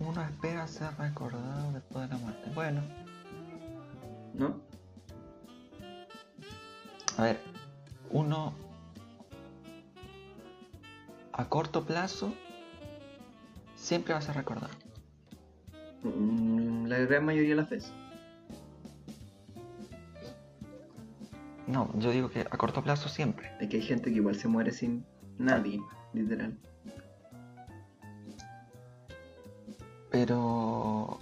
[0.00, 2.50] Uno espera ser recordado después de la muerte.
[2.54, 2.80] Bueno,
[4.34, 4.56] ¿No?
[7.18, 7.40] a ver,
[8.10, 8.54] uno
[11.32, 12.32] a corto plazo
[13.76, 14.72] siempre va a ser recordado.
[16.02, 17.92] Mm, La gran mayoría de las veces.
[21.66, 23.52] No, yo digo que a corto plazo siempre.
[23.60, 25.04] Es que hay gente que igual se muere sin
[25.38, 25.80] nadie,
[26.14, 26.58] literal.
[30.10, 31.18] Pero...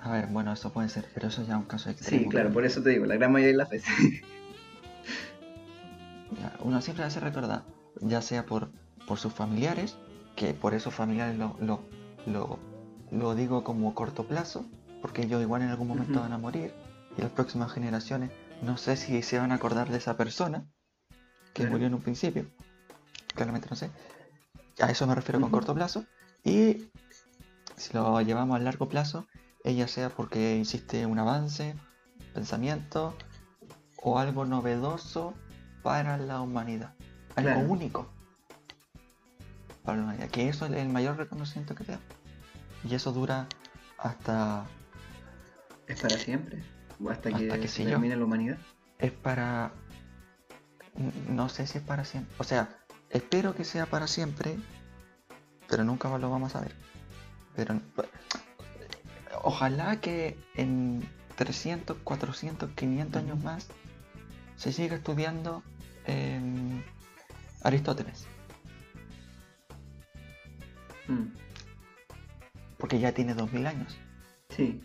[0.00, 2.22] A ver, bueno, eso puede ser, pero eso ya es un caso extremo.
[2.24, 3.92] Sí, claro, por eso te digo, la gran mayoría de las veces.
[6.60, 7.64] Uno siempre ser recordado,
[8.00, 8.70] ya sea por,
[9.06, 9.96] por sus familiares,
[10.36, 11.80] que por esos familiares lo, lo,
[12.26, 12.58] lo,
[13.10, 14.66] lo digo como corto plazo,
[15.00, 16.72] porque ellos igual en algún momento van a morir,
[17.16, 18.30] y las próximas generaciones
[18.62, 20.66] no sé si se van a acordar de esa persona
[21.54, 21.70] que Claro.
[21.72, 22.44] murió en un principio,
[23.34, 23.90] claramente no sé.
[24.80, 26.04] A eso me refiero con corto plazo.
[26.44, 26.88] Y
[27.76, 29.26] si lo llevamos a largo plazo,
[29.64, 31.74] ella sea porque hiciste un avance,
[32.34, 33.16] pensamiento
[34.02, 35.34] o algo novedoso
[35.82, 36.94] para la humanidad.
[37.34, 37.68] Algo Claro.
[37.68, 38.08] único
[39.84, 40.28] para la humanidad.
[40.28, 42.00] Que eso es el mayor reconocimiento que te da.
[42.84, 43.46] Y eso dura
[43.98, 44.64] hasta...
[45.88, 46.62] Es para siempre.
[47.02, 47.90] O hasta que, Hasta que se yo.
[47.90, 48.58] termine la humanidad.
[48.98, 49.72] Es para...
[51.28, 52.34] No sé si es para siempre.
[52.38, 52.68] O sea,
[53.10, 54.56] espero que sea para siempre,
[55.68, 56.74] pero nunca lo vamos a ver.
[57.56, 57.80] Pero...
[59.42, 63.68] Ojalá que en 300, 400, 500 años más
[64.56, 65.62] se siga estudiando
[66.06, 66.82] em,
[67.62, 68.26] Aristóteles.
[71.06, 71.26] Mm,
[72.78, 73.96] Porque ya tiene 2000 años.
[74.50, 74.82] Sí,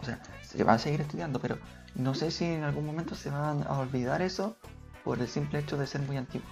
[0.00, 1.58] O sea, se va a seguir estudiando, pero
[1.94, 4.56] no sé si en algún momento se van a olvidar eso
[5.04, 6.46] por el simple hecho de ser muy antiguo.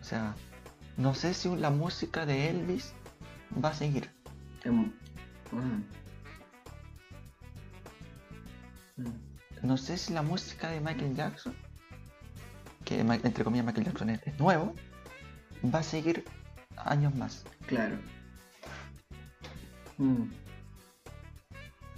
[0.00, 0.34] O sea,
[0.96, 2.92] no sé si la música de Elvis
[3.62, 4.10] va a seguir.
[4.64, 4.92] em,
[5.52, 5.84] mm.
[8.96, 9.12] Mm,
[9.62, 11.54] No sé si la música de Michael Jackson,
[12.84, 14.74] que entre comillas Michael Jackson es, nuevo,
[15.74, 16.24] va a seguir
[16.76, 17.44] años más.
[17.66, 17.96] Claro.
[19.98, 20.24] Mm.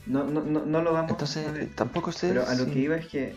[0.06, 1.74] No, no, no, no lo vamos a Entonces, saber.
[1.74, 3.35] tampoco sé Pero a lo si- que iba es que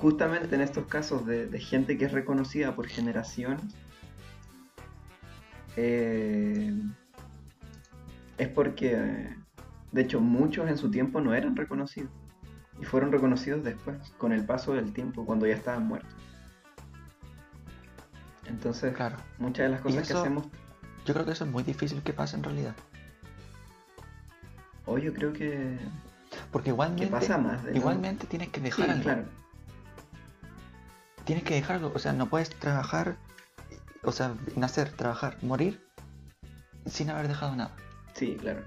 [0.00, 3.64] justamente en estos casos de, de gente que es reconocida por generaciones,
[5.76, 6.72] eh,
[8.38, 9.34] es porque,
[9.92, 12.10] de hecho, muchos en su tiempo no eran reconocidos
[12.80, 16.12] y fueron reconocidos después, con el paso del tiempo, cuando ya estaban muertos.
[18.46, 20.46] Entonces, Claro, muchas de las cosas que hacemos,
[21.04, 22.74] yo creo que eso es muy difícil que pase en realidad.
[24.84, 25.78] hoy yo creo que,
[26.52, 27.60] Porque que igualmente, pasa más.
[27.74, 29.02] igualmente tienes que Sí, dejar algo.
[29.02, 29.24] claro.
[31.26, 33.16] Tienes que dejarlo, o sea, no puedes trabajar,
[34.02, 35.84] o sea, nacer, trabajar, morir
[36.86, 37.76] sin haber dejado nada.
[38.14, 38.64] Sí, claro.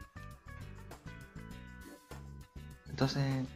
[2.90, 3.48] Entonces,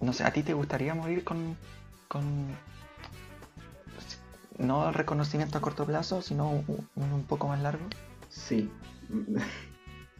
[0.00, 1.56] no sé, ¿a ti te gustaría morir con,
[2.08, 2.24] con
[4.58, 7.84] no el reconocimiento a corto plazo, sino un, un- un poco más largo?
[8.28, 8.70] Sí.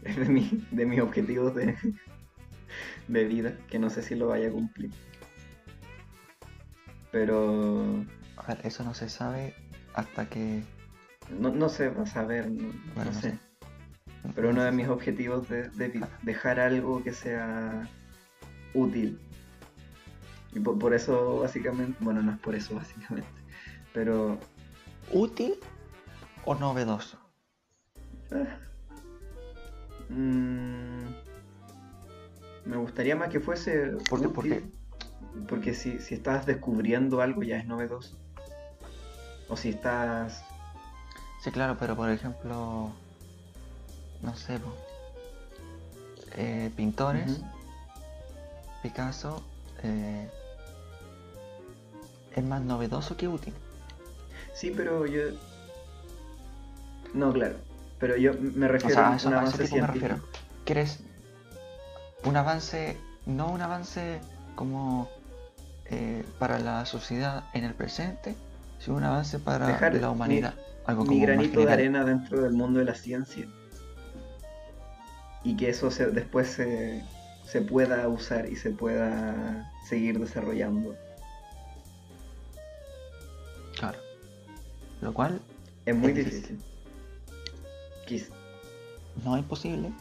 [0.03, 1.77] Es de, mi, de mis objetivos de,
[3.09, 4.91] de vida, que no sé si lo vaya a cumplir.
[7.11, 8.05] Pero
[8.37, 9.55] A ver, eso no se sabe
[9.95, 10.63] hasta que.
[11.39, 13.39] no, no se va a saber, no, no Bueno, no sé.
[14.35, 17.89] Pero uno de mis objetivos de, de vi- dejar algo que sea
[18.75, 19.19] útil.
[20.53, 23.29] Y por, por eso básicamente, bueno, no es por eso básicamente,
[23.93, 24.39] pero
[25.13, 25.55] ¿Útil
[26.45, 27.19] o novedoso?
[28.33, 28.59] ah,
[30.09, 31.05] mm,
[32.67, 34.27] me gustaría más que fuese ¿Por qué?
[34.29, 34.63] útil, Porque
[35.49, 38.17] porque si, si estás descubriendo algo ya es novedoso.
[39.49, 40.45] O si estás...
[41.43, 42.91] Sí, claro, pero por ejemplo,
[44.23, 44.61] no sé,
[46.37, 47.41] eh, pintores.
[48.83, 49.43] Picasso,
[49.83, 50.29] eh,
[52.35, 53.55] es más novedoso que útil.
[54.55, 55.23] Sí, pero yo...
[57.13, 57.57] No, claro.
[57.99, 59.87] Pero yo me O refiero sea, a a, un eso, a ese avance tipo me
[59.87, 60.21] refiero.
[60.65, 61.01] ¿Quieres
[62.25, 64.21] un avance, no un avance
[64.55, 65.09] como
[65.91, 68.37] eh, para la sociedad en el presente,
[68.79, 70.55] sino un avance para Dejar la humanidad?
[70.87, 73.47] Algo como mi granito de arena dentro del mundo de la ciencia
[75.43, 77.03] y que eso se, después se,
[77.45, 80.95] se pueda usar y se pueda seguir desarrollando.
[83.79, 83.99] Claro.
[85.01, 85.41] Lo cual
[85.87, 86.59] Es muy Es difícil.
[88.07, 88.35] difícil.
[89.25, 89.93] No es imposible,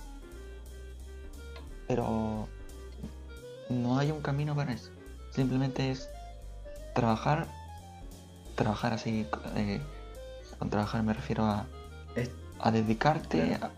[1.88, 2.48] pero
[3.70, 4.92] no hay un camino para eso.
[5.32, 6.10] Simplemente es
[6.94, 7.48] trabajar,
[8.56, 9.82] trabajar así, eh,
[10.58, 11.68] con trabajar me refiero a,
[12.16, 13.66] Es, a dedicarte Claro.
[13.68, 13.72] a,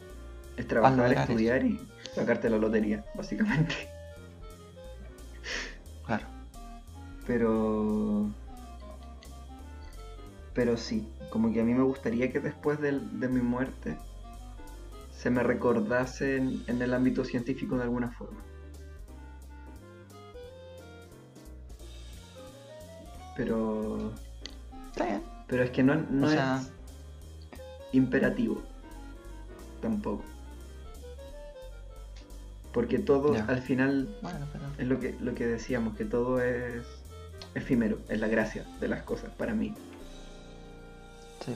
[0.57, 1.79] es trabajar, lograr estudiar y
[2.13, 3.75] sacarte la lotería, básicamente.
[6.05, 6.25] claro,
[7.25, 8.29] Pero...
[10.53, 12.91] Pero sí, como que a mí me gustaría que después de
[13.29, 13.97] mi muerte
[15.11, 18.41] se me recordase en, en el ámbito científico de alguna forma.
[23.43, 24.13] Pero...
[24.91, 25.23] está bien.
[25.47, 26.71] Pero es que no, no O sea- es
[27.91, 28.61] imperativo.
[29.81, 30.23] Tampoco.
[32.71, 33.45] Porque todo Ya.
[33.45, 36.85] al final Bueno, pero es lo que, lo que decíamos, que todo es
[37.55, 39.73] efímero, es la gracia de las cosas para mí.
[41.43, 41.55] sí.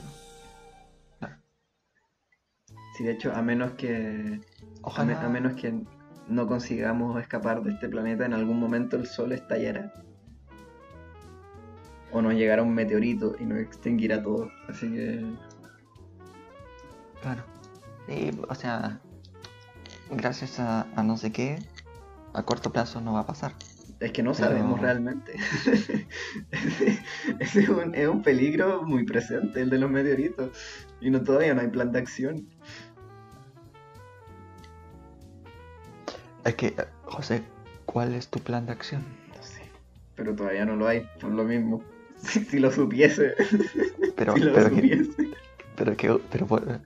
[2.96, 4.40] Si de hecho, a menos que
[4.82, 5.74] a, me- a menos que
[6.28, 9.92] no consigamos escapar de este planeta, en algún momento el sol estallará.
[12.16, 14.50] O nos llegará un meteorito y nos extinguirá todo.
[14.68, 15.22] Así que
[17.20, 17.42] claro.
[18.08, 19.00] Sí, o sea,
[20.10, 21.58] gracias a, a no sé qué,
[22.32, 23.52] a corto plazo no va a pasar.
[24.00, 25.34] es que no Pero- sabemos realmente.
[25.66, 26.06] Ese
[27.38, 30.50] ese es, un, es un peligro muy presente, el de los meteoritos.
[31.02, 32.46] Y no todavía no hay plan de acción.
[36.46, 37.42] Es que, José,
[37.84, 39.02] ¿cuál es tu plan de acción?
[39.36, 39.62] No sé.
[40.14, 41.82] Pero todavía no lo hay, por lo mismo.
[42.22, 43.34] Si, si lo supiese,
[44.16, 45.30] Pero, si lo pero, que, supiese.
[45.76, 46.80] pero que, pero por,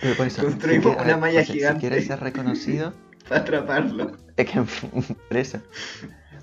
[0.00, 1.80] pero por eso, Construimos quieres- una malla José, gigante.
[1.80, 2.92] Si quieres ser reconocido,
[3.28, 4.16] Para atraparlo.
[4.36, 4.60] es que
[5.28, 5.58] por eso,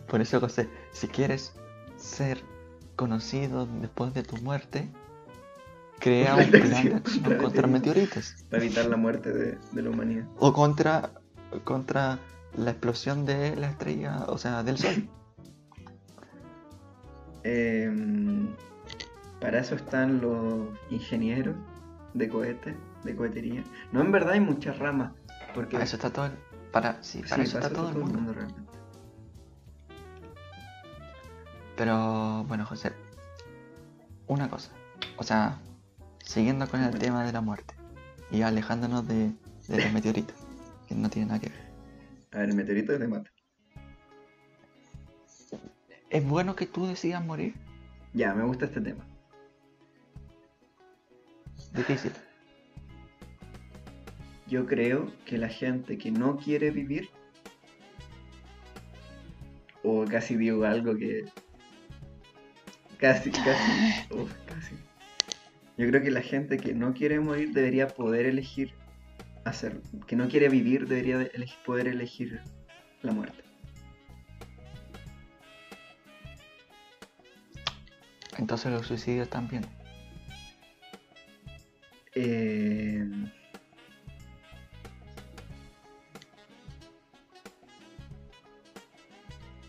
[0.07, 1.53] por eso, José, si quieres
[1.97, 2.41] ser
[2.95, 4.87] conocido después de tu muerte,
[5.99, 10.25] crea un plan de acción contra meteoritos Para evitar la muerte de, de la humanidad.
[10.37, 11.11] o contra,
[11.65, 12.19] contra
[12.57, 15.09] la explosión de la estrella, o sea, del sol.
[17.43, 18.55] Em,
[19.39, 21.55] para eso están los ingenieros
[22.13, 23.63] de cohetes, de cohetería.
[23.91, 25.13] No, en verdad hay muchas ramas.
[25.53, 26.33] Porque Para eso está todo el,
[26.71, 28.33] para, sí, sí, para eso para está todo el mundo.
[28.33, 28.77] realmente.
[31.75, 32.91] Pero bueno, José,
[34.27, 34.71] una cosa,
[35.15, 35.57] o sea,
[36.23, 36.99] siguiendo con el Bueno.
[36.99, 37.73] tema de la muerte
[38.31, 39.31] y alejándonos de,
[39.67, 40.35] de los meteoritos,
[40.87, 41.69] que no tiene nada que ver.
[42.31, 43.31] A ver, el meteorito te mata.
[46.09, 47.53] ¿Es bueno que tú decidas morir?
[48.13, 49.05] Ya, me gusta este tema.
[51.73, 52.11] Difícil.
[54.47, 57.09] Yo creo que la gente que no quiere vivir,
[59.83, 61.25] o casi digo algo que...
[62.97, 63.71] Casi, casi,
[64.13, 64.75] uf, casi.
[65.77, 68.73] Yo creo que la gente que no quiere morir debería poder elegir
[69.45, 71.31] hacer, que no quiere vivir debería de
[71.65, 72.41] poder elegir
[73.01, 73.48] la muerte.
[78.39, 79.65] Entonces los suicidios también.
[82.15, 83.05] Eh,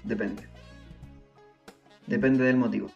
[0.04, 0.42] Depende.
[2.06, 2.90] Depende del motivo.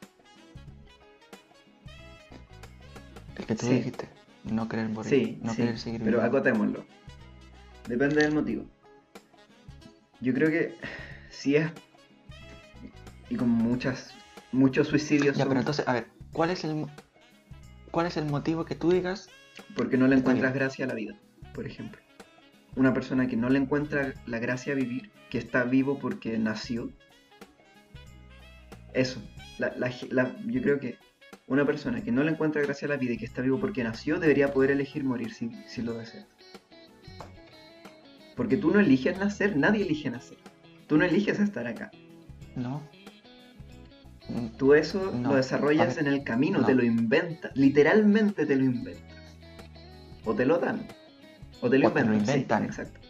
[3.37, 3.75] El que tú Sí.
[3.75, 4.09] dijiste,
[4.45, 6.39] no querer morir, Sí, no sí, querer seguir pero viviendo.
[6.39, 6.85] acotémoslo.
[7.87, 8.64] Depende del motivo.
[10.20, 10.75] Yo creo que
[11.29, 11.70] sí es.
[13.29, 14.14] Y como muchas.
[14.55, 16.87] Muchos suicidios Ya, son pero entonces, a ver, ¿cuál es el
[17.91, 19.29] cuál es el motivo que tú digas?
[19.77, 20.61] porque no le encuentras bien.
[20.65, 21.15] gracia a la vida,
[21.55, 22.01] por ejemplo.
[22.77, 26.91] Una persona que no le encuentra la gracia a vivir, que está vivo porque nació.
[28.93, 29.21] Eso.
[29.59, 30.99] La, la ge- la- yo creo que
[31.47, 33.85] una persona que no le encuentra gracia a la vida y que está vivo porque
[33.85, 36.27] nació, debería poder elegir morir si, si lo desea.
[38.37, 40.39] Porque tú no eliges nacer, nadie elige nacer.
[40.89, 41.91] Tú no eliges estar acá.
[42.57, 42.83] No.
[44.57, 46.66] Tú eso No, lo desarrollas en el camino, no.
[46.66, 49.03] te lo inventas, literalmente te lo inventas.
[50.25, 50.87] O te lo dan.
[51.61, 52.62] O te lo O te lo inventan.
[52.62, 53.01] sí, exacto.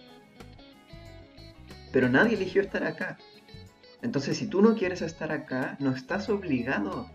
[1.92, 3.16] Pero nadie eligió estar acá.
[4.02, 7.08] Entonces, si tú no quieres estar acá, no estás obligado.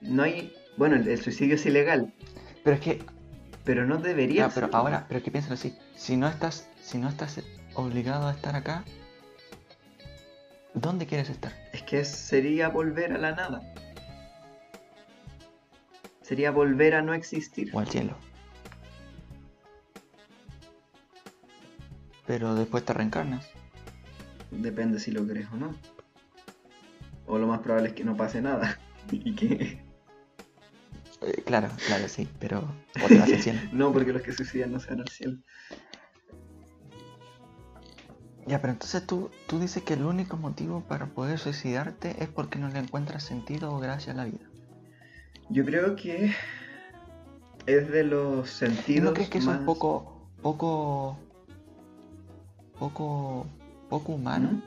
[0.00, 0.54] No hay.
[0.76, 2.12] Bueno, el, el suicidio es ilegal,
[2.64, 3.04] Pero es que,
[3.64, 6.96] pero no debería ya, pero ahora, pero es que piénsalo así, si no estás, si
[6.96, 7.40] no estás
[7.74, 8.84] obligado a estar acá,
[10.74, 11.52] ¿dónde quieres estar?
[11.72, 13.62] Es que sería volver a la nada.
[16.22, 17.70] Sería volver a no existir.
[17.74, 18.16] O al cielo.
[22.26, 23.50] Pero después te reencarnas.
[24.50, 25.74] Depende si lo crees o no.
[27.26, 28.78] O lo más probable es que no pase nada.
[29.12, 29.82] Y que.
[31.22, 32.60] Eh, claro, claro, sí, pero
[33.02, 33.60] o te vas al cielo.
[33.72, 35.38] No, porque los que suicidan no se van al cielo.
[38.50, 42.58] Ya, pero entonces tú, tú dices que el único motivo para poder suicidarte es porque
[42.58, 44.44] no le encuentras sentido o gracia a la vida.
[45.50, 46.34] Yo creo que
[47.66, 49.04] es de los ¿Y sentidos.
[49.04, 51.16] no crees que es más- poco, poco,
[52.80, 53.46] poco,
[53.88, 54.50] poco humano?
[54.54, 54.62] ¿Mm?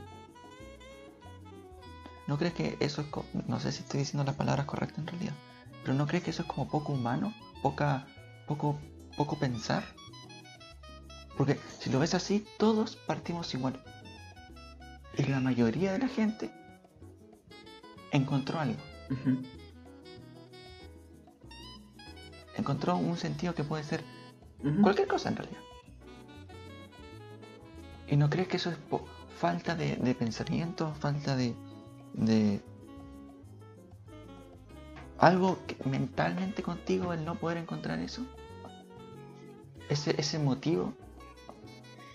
[2.28, 5.08] ¿No crees que eso es, co- no sé si estoy diciendo las palabras correctas en
[5.08, 5.34] realidad,
[5.84, 8.08] pero no crees que eso es como poco humano, poca,
[8.48, 8.80] poco,
[9.18, 9.84] poco pensar?
[11.38, 13.82] Porque si lo ves así, todos partimos igual.
[15.18, 16.52] Y la mayoría de la gente
[18.12, 18.78] encontró algo,
[22.56, 24.04] encontró un sentido que puede ser
[24.82, 25.60] cualquier cosa en realidad.
[28.08, 28.78] ¿Y no crees que eso es
[29.38, 31.56] falta de, de pensamiento, falta de,
[32.14, 32.62] de
[35.18, 38.22] algo que- mentalmente contigo el no poder encontrar eso?
[39.90, 40.94] Ese, ese motivo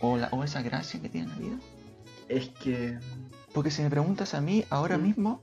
[0.01, 1.57] o, la, o esa gracia que tiene la vida.
[2.29, 2.99] Es que.
[3.53, 5.03] Porque si me preguntas a mí ahora Mm.
[5.03, 5.43] mismo,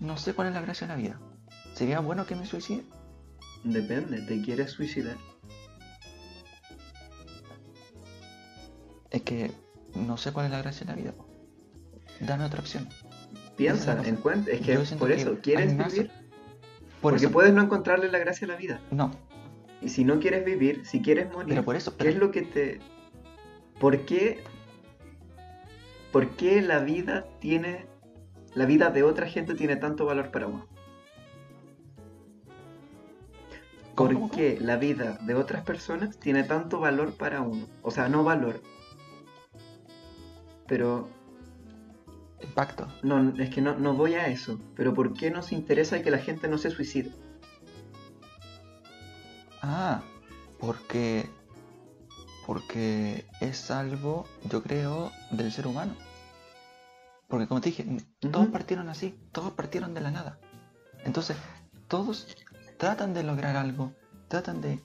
[0.00, 1.20] no sé cuál es la gracia de la vida.
[1.74, 2.84] ¿Sería bueno que me suicide?
[3.64, 5.16] Depende, ¿te quieres suicidar?
[9.10, 9.50] Es que
[9.94, 11.12] no sé cuál es la gracia de la vida.
[11.12, 11.26] po.
[12.20, 12.88] Dame otra opción.
[13.56, 14.08] Piensa, cosa.
[14.08, 14.54] encuentra.
[14.54, 16.10] Es que por eso, ¿quieres vivir?
[17.00, 18.80] Por Porque eso, puedes no encontrarle la gracia a la vida.
[18.90, 19.10] no,
[19.80, 22.42] Y si no quieres vivir, si quieres morir, pero por eso, ¿qué es lo que
[22.42, 22.80] te.
[23.82, 24.44] ¿Por qué.
[26.12, 27.88] ¿Por qué la vida tiene.
[28.54, 30.68] La vida de otra gente tiene tanto valor para uno?
[33.96, 37.66] ¿Cómo, ¿Por qué la vida de otras personas tiene tanto valor para uno?
[37.82, 38.62] O sea, no valor.
[40.68, 41.08] Pero
[42.40, 42.86] impacto.
[43.02, 44.60] no, es que no, no voy a eso.
[44.76, 47.10] Pero ¿por qué nos interesa que la gente no se suicide?
[49.60, 50.02] Ah,
[50.60, 51.28] porque
[52.52, 55.94] porque es algo, yo creo, del ser humano.
[57.26, 57.86] Porque como te dije,
[58.20, 60.38] todos partieron así, todos partieron de la nada.
[61.06, 61.38] Entonces,
[61.88, 62.36] todos
[62.76, 63.94] tratan de lograr algo,
[64.28, 64.82] tratan de...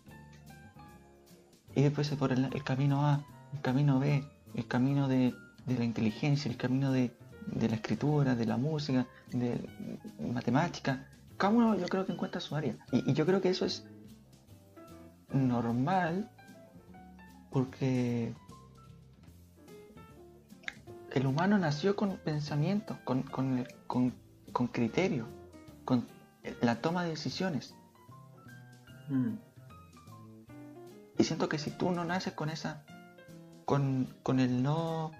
[1.75, 4.23] Y después por el, el camino A, el camino B,
[4.55, 9.07] el camino de, de la inteligencia, el camino de, de la escritura, de la música,
[9.33, 9.69] de
[10.21, 11.05] matemática.
[11.35, 12.77] Cada uno yo creo que encuentra su área.
[12.93, 13.85] Y, y yo creo que eso es
[15.33, 16.31] normal
[17.51, 18.33] porque
[21.11, 24.13] el humano nació con pensamiento, con, con, con-
[24.53, 25.25] con criterio,
[25.85, 26.05] con
[26.61, 27.75] la toma de decisiones.
[29.09, 29.35] Mm,
[31.19, 32.83] Y siento que si tú no naces con esa,
[33.65, 35.11] con, con el no,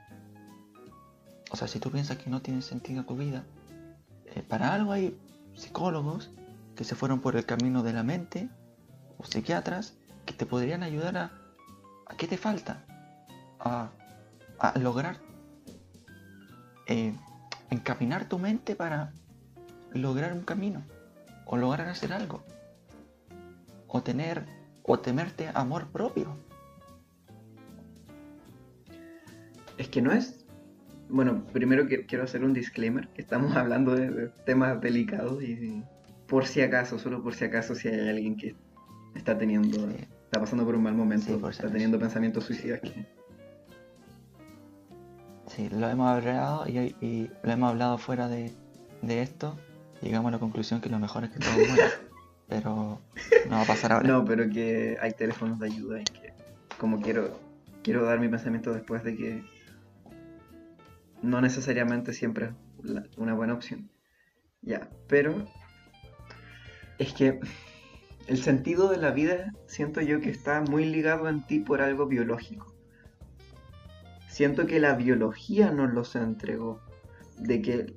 [1.52, 3.44] o sea, si tú piensas que no tiene sentido tu vida,
[4.26, 5.18] eh, para algo hay
[5.56, 6.32] psicólogos
[6.76, 8.50] que se fueron por el camino de la mente
[9.18, 11.32] o psiquiatras que te podrían ayudar a,
[12.10, 12.84] a qué te falta,
[13.60, 13.90] a,
[14.60, 15.18] a lograr
[16.88, 17.14] eh,
[17.70, 19.12] encaminar tu mente para
[19.94, 20.84] lograr un camino
[21.46, 22.44] o lograr hacer algo
[23.88, 24.46] o tener
[24.84, 26.36] o temerte amor propio.
[29.78, 30.46] Es que no es.
[31.10, 35.84] Bueno, primero que- quiero hacer un disclaimer, que estamos hablando de, de temas delicados y
[36.28, 38.56] por si acaso, solo por si acaso, si hay alguien que
[39.16, 40.06] está teniendo, Sí.
[40.28, 43.06] Está pasando por un mal momento, Sí, por si está teniendo pensamientos suicidas que...
[45.48, 48.52] Sí, lo hemos hablado y, y lo hemos hablado fuera de,
[49.02, 49.58] de esto.
[50.02, 51.90] Llegamos a la conclusión que lo mejor es que todos mueran.
[52.48, 53.02] pero
[53.50, 54.08] no va a pasar ahora.
[54.08, 56.34] No, pero que hay teléfonos de ayuda y que
[56.78, 57.40] como quiero
[57.84, 59.44] quiero dar mi pensamiento después de que
[61.22, 62.52] no necesariamente siempre
[62.84, 63.90] es una buena opción.
[64.62, 65.46] Ya, pero
[66.98, 67.40] es que
[68.28, 72.08] el sentido de la vida siento yo que está muy ligado en ti por algo
[72.08, 72.74] biológico.
[74.28, 76.82] Siento que la biología nos los entregó.
[77.38, 77.96] De que.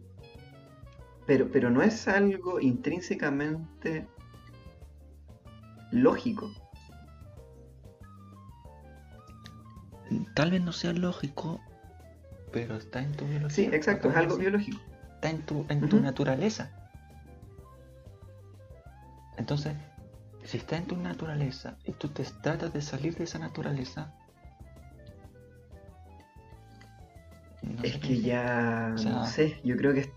[1.26, 4.06] Pero, pero no es algo intrínsecamente
[5.90, 6.50] lógico.
[10.34, 11.60] Tal vez no sea lógico,
[12.52, 13.54] pero está en tu biología.
[13.54, 14.80] Sí, exacto, es algo biológico.
[15.14, 16.70] Está en tu, en tu naturaleza.
[19.36, 19.74] Entonces,
[20.50, 24.12] si está en tu naturaleza y tú te tratas de salir de esa naturaleza,
[27.62, 30.10] no Es que ya, O sea- no sé, yo creo que...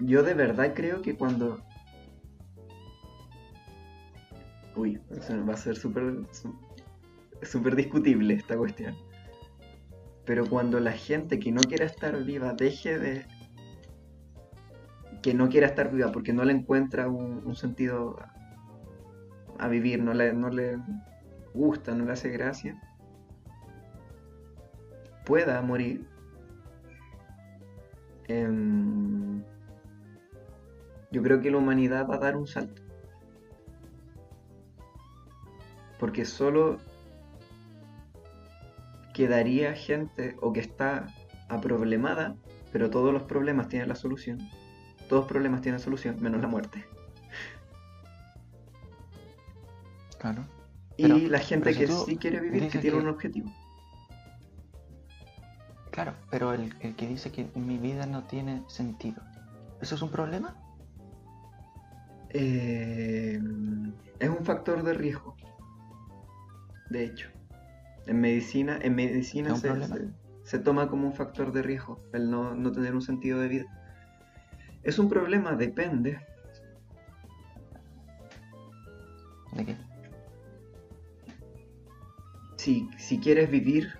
[0.00, 1.60] Yo de verdad creo que cuando...
[4.74, 4.98] Uy,
[5.46, 6.24] va a ser súper...
[7.42, 8.96] súper discutible esta cuestión.
[10.24, 13.26] Pero cuando la gente que no quiera estar viva deje de...
[15.20, 18.16] Que no quiera estar viva porque no le encuentra un, un sentido
[19.62, 20.78] a vivir, no le, no le
[21.54, 22.80] gusta, no le hace gracia,
[25.24, 26.06] pueda morir.
[28.28, 29.42] em,
[31.12, 32.82] yo creo que la humanidad va a dar un salto.
[35.98, 36.78] Porque solo
[39.14, 41.06] quedaría gente o que está
[41.48, 42.34] aproblemada,
[42.72, 44.38] pero todos los problemas tienen la solución.
[45.08, 46.86] Todos los problemas tienen solución, menos la muerte.
[50.22, 50.44] Claro.
[50.96, 53.50] Y la gente que sí quiere vivir, que tiene que- un objetivo.
[55.90, 59.20] Claro, pero el, el que dice que mi vida no tiene sentido,
[59.80, 60.54] ¿eso es un problema?
[62.30, 63.38] Eh,
[64.20, 65.36] es un factor de riesgo.
[66.88, 67.28] De hecho,
[68.06, 70.08] en medicina, en medicina ¿Es un se, se-
[70.44, 73.64] se toma como un factor de riesgo el no, no tener un sentido de vida.
[74.84, 76.20] Es un problema, depende.
[79.52, 79.76] ¿De qué?
[82.62, 83.90] Si, si quieres vivir,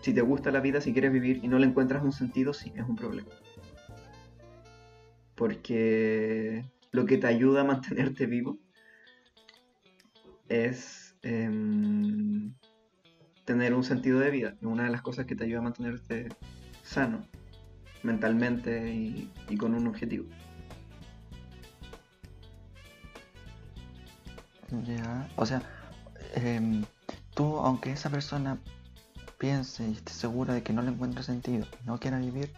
[0.00, 2.72] si te gusta la vida, si quieres vivir y no le encuentras un sentido, sí,
[2.74, 3.28] es un problema.
[5.36, 8.58] Porque lo que te ayuda a mantenerte vivo
[10.48, 12.52] es em,
[13.44, 14.56] tener un sentido de vida.
[14.62, 16.30] Una de las cosas que te ayuda a mantenerte
[16.82, 17.24] sano
[18.02, 20.24] mentalmente y, con un objetivo.
[24.84, 25.62] Ya, o sea,
[26.34, 26.84] em,
[27.36, 28.58] tú, aunque esa persona
[29.38, 32.50] piense y esté segura de que no le encuentra sentido, no quiera vivir,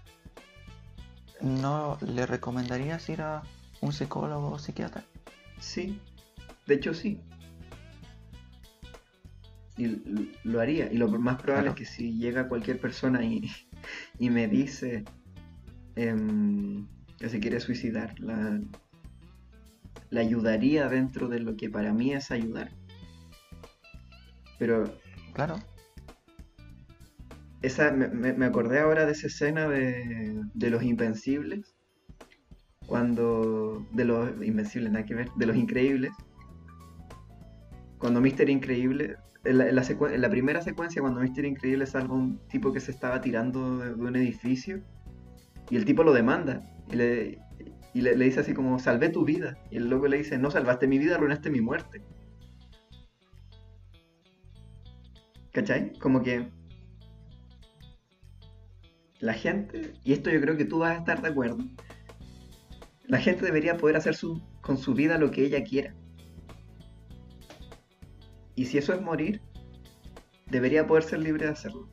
[1.43, 3.43] ¿no le recomendarías ir a
[3.81, 5.05] un psicólogo o psiquiatra?
[5.61, 5.99] Sí,
[6.66, 7.20] de hecho sí.
[9.76, 10.91] Y lo haría.
[10.93, 11.70] Y lo más probable Claro.
[11.70, 13.51] es que si llega cualquier persona y,
[14.18, 15.05] y me dice
[15.97, 16.87] em,
[17.18, 18.61] que se quiere suicidar, la,
[20.11, 22.70] la ayudaría dentro de lo que para mí es ayudar.
[24.59, 24.84] Pero
[25.34, 25.56] Claro,
[27.62, 31.74] esa, me, me- acordé ahora de esa escena de, de los invencibles.
[32.86, 33.86] Cuando.
[33.92, 35.28] De los invencibles, nada que ver.
[35.36, 36.12] De los increíbles.
[37.98, 38.48] Cuando Mr.
[38.48, 39.16] Increíble.
[39.44, 41.44] En la, en la secue- en la primera secuencia, cuando Mr.
[41.44, 44.82] Increíble salva a un tipo que se estaba tirando de, de un edificio.
[45.70, 46.61] Y el tipo lo demanda.
[46.90, 47.38] Y le,
[47.94, 49.56] y le, le dice así como: Salvé tu vida.
[49.70, 52.02] Y el loco le dice: No salvaste mi vida, arruinaste mi muerte.
[55.59, 55.92] ¿Cachai?
[55.98, 56.48] Como que
[59.18, 61.59] la gente, y esto yo creo que tú vas a estar de acuerdo,
[63.09, 65.96] la gente debería poder hacer su- con su vida lo que ella quiera.
[68.54, 69.42] Y si eso es morir,
[70.46, 71.88] debería poder ser libre de hacerlo.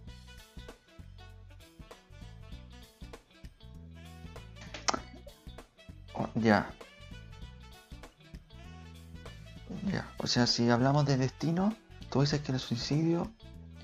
[6.13, 6.72] o- ya.
[9.91, 11.76] Ya, o sea, si hablamos de destino,
[12.09, 13.32] tú dices que el suicidio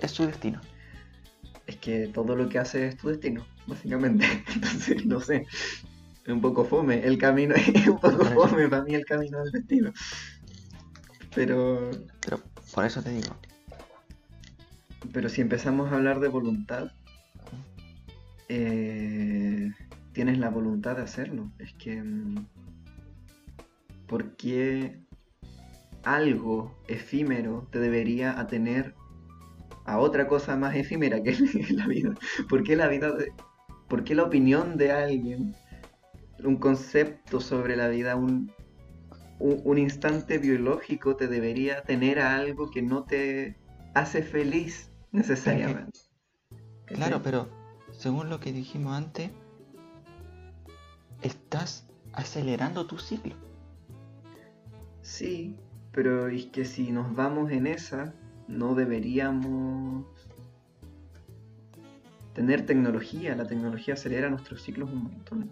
[0.06, 0.60] es su destino.
[1.66, 4.26] Es que todo lo que hace es tu destino, básicamente.
[4.54, 5.46] Entonces, no sé.
[6.24, 7.04] Es un poco fome.
[7.04, 9.92] El camino es un poco fome para mí el camino del destino.
[11.34, 11.90] Pero
[12.20, 12.40] Pero
[12.74, 13.34] por eso te digo,
[15.12, 16.92] Pero si empezamos a hablar de voluntad,
[18.48, 19.70] eh,
[20.12, 21.50] tienes la voluntad de hacerlo.
[21.58, 22.46] Es que, mm,
[24.06, 25.00] ¿por qué
[26.04, 28.94] algo efímero te debería atener
[29.84, 31.40] a otra cosa más efímera que es
[31.72, 32.14] la vida.
[32.48, 33.32] ¿Por qué la vida, de-
[33.88, 35.54] por qué la opinión de alguien,
[36.44, 38.52] un concepto sobre la vida, un,
[39.38, 43.56] un, un instante biológico te debería tener a algo que no te
[43.94, 45.98] hace feliz necesariamente?
[46.86, 47.48] Claro, pero
[47.90, 49.30] según lo que dijimos antes,
[51.22, 53.34] estás acelerando tu ciclo.
[55.00, 55.56] Sí,
[55.92, 58.12] pero es que si nos vamos en esa,
[58.52, 60.04] no deberíamos
[62.34, 63.34] tener tecnología.
[63.34, 65.50] La tecnología acelera nuestros ciclos un montón.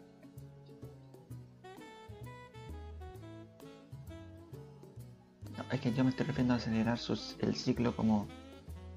[5.57, 8.27] No, es que yo me estoy refiriendo a acelerar sus- el ciclo como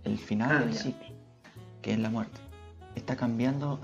[0.04, 0.82] el final Ah, del ya.
[0.82, 1.08] ciclo,
[1.82, 2.40] que es la muerte.
[2.96, 3.80] Está cambiando.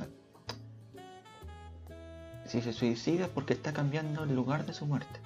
[2.46, 5.20] Si se suicida es porque está cambiando el lugar de su muerte.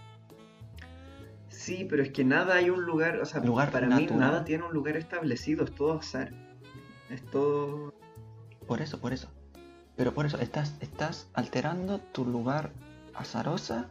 [1.63, 4.65] Sí, pero es que nada hay un lugar, o sea, Lugar para mí nada tiene
[4.65, 6.33] un lugar establecido, es todo azar.
[7.09, 7.93] Es todo...
[8.67, 9.29] Por eso, por eso.
[9.95, 12.71] Pero por eso, estás, estás alterando tu lugar
[13.13, 13.89] azarosa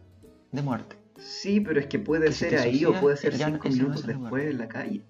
[0.50, 0.96] de muerte.
[1.16, 4.50] Sí, pero es que puede Que ser ahí o puede ser cinco no minutos después
[4.50, 5.02] en la calle.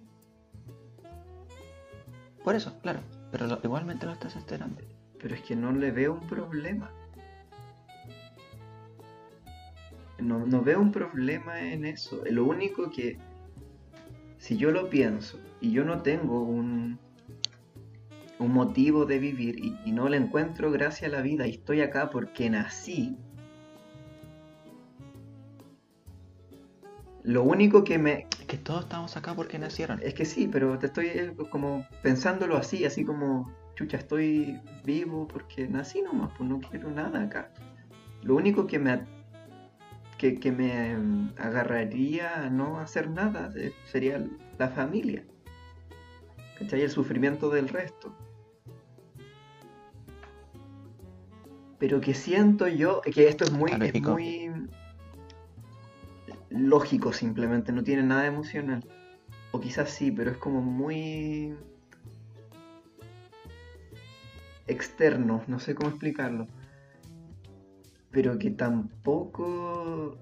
[2.45, 3.01] Por eso, claro.
[3.33, 4.81] Pero lo- igualmente lo estás alterando.
[5.21, 6.93] Pero es que no le veo un problema.
[10.23, 12.23] No, no veo un problema en eso.
[12.31, 13.19] Lo único que,
[14.39, 16.99] si yo lo pienso y yo no tengo un,
[18.39, 21.81] un motivo de vivir y, y no le encuentro gracia a la vida y estoy
[21.81, 23.17] acá porque nací,
[27.25, 30.01] lo único que me, Es que todos estamos acá porque nacieron.
[30.03, 35.29] es que sí, pero te estoy eh, como pensándolo así, así como, chucha, estoy vivo
[35.29, 37.53] porque nací nomás, pues no quiero nada acá.
[38.23, 39.03] Lo único que me,
[40.23, 44.25] que, que me agarraría a no hacer nada eh, sería
[44.57, 45.25] la familia.
[46.61, 46.83] ¿Cachai?
[46.83, 48.15] El sufrimiento del resto.
[51.81, 53.73] Pero que siento yo, que esto es muy
[56.51, 58.85] lógico simplemente, no tiene nada emocional.
[59.51, 61.57] O quizás sí, pero es como muy
[64.69, 66.47] externo, no sé cómo explicarlo.
[68.13, 70.17] Pero que tampoco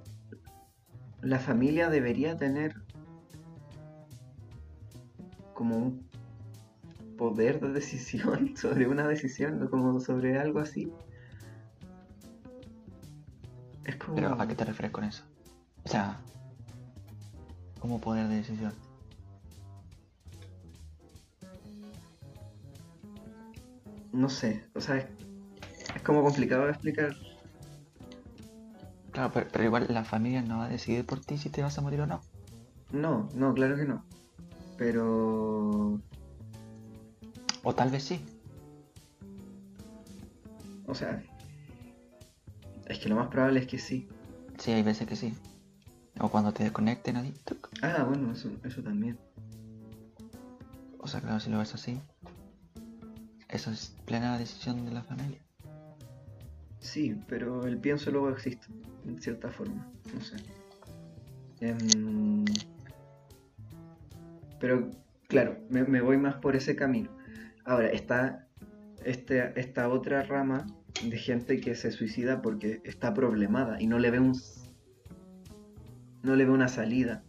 [1.23, 2.75] la familia debería tener
[5.55, 6.11] como un
[7.19, 10.91] poder de decisión sobre una decisión, o como sobre algo así.
[13.85, 14.15] Es como...
[14.15, 15.25] Pero ¿a qué te refieres con eso?
[15.85, 16.19] O sea,
[17.79, 18.73] como poder de decisión.
[24.13, 25.07] No sé, o sea, es,
[25.95, 27.15] es como complicado de explicar.
[29.13, 31.77] Claro, pero, pero igual la familia no va a decidir por ti si te vas
[31.79, 32.21] a morir o no.
[32.93, 34.05] No, no, claro que no.
[34.77, 36.01] Pero...
[37.63, 38.25] O tal vez sí.
[40.87, 41.23] O sea...
[42.87, 44.09] Es que lo más probable es que sí.
[44.59, 45.35] Sí, hay veces que sí.
[46.19, 47.33] O cuando te desconecten así.
[47.45, 47.69] tuc.
[47.83, 49.19] Ah, bueno, eso, eso también.
[50.99, 52.01] O sea, claro, si lo ves así.
[53.49, 55.41] Eso es plena decisión de la familia.
[56.81, 58.67] Sí, pero el pienso luego existe,
[59.07, 59.87] en cierta forma.
[60.13, 60.37] No sé.
[61.61, 62.45] Em,
[64.59, 64.91] pero,
[65.29, 67.11] claro, me, me voy más por ese camino.
[67.65, 68.49] Ahora, está
[69.05, 70.67] este, esta otra rama
[71.05, 74.39] de gente que se suicida porque está problemada y no le ve un
[76.23, 77.23] no le ve una salida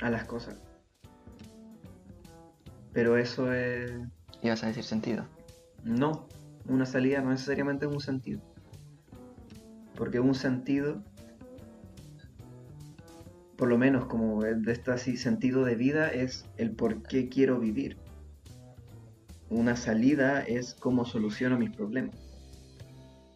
[0.00, 0.58] a las cosas.
[2.92, 3.90] Pero eso es
[4.42, 5.24] Y vas a decir sentido.
[5.84, 6.26] no,
[6.68, 8.40] una salida no necesariamente es un sentido.
[9.96, 11.02] Porque un sentido,
[13.56, 17.58] por lo menos como de este así, sentido de vida, es el por qué quiero
[17.60, 17.98] vivir.
[19.50, 22.16] Una salida es cómo soluciono mis problemas.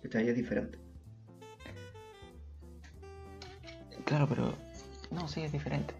[0.03, 0.29] ¿Cachai?
[0.29, 0.79] Es diferente.
[4.07, 4.55] Claro, pero.
[5.11, 5.93] No, sí, es diferente.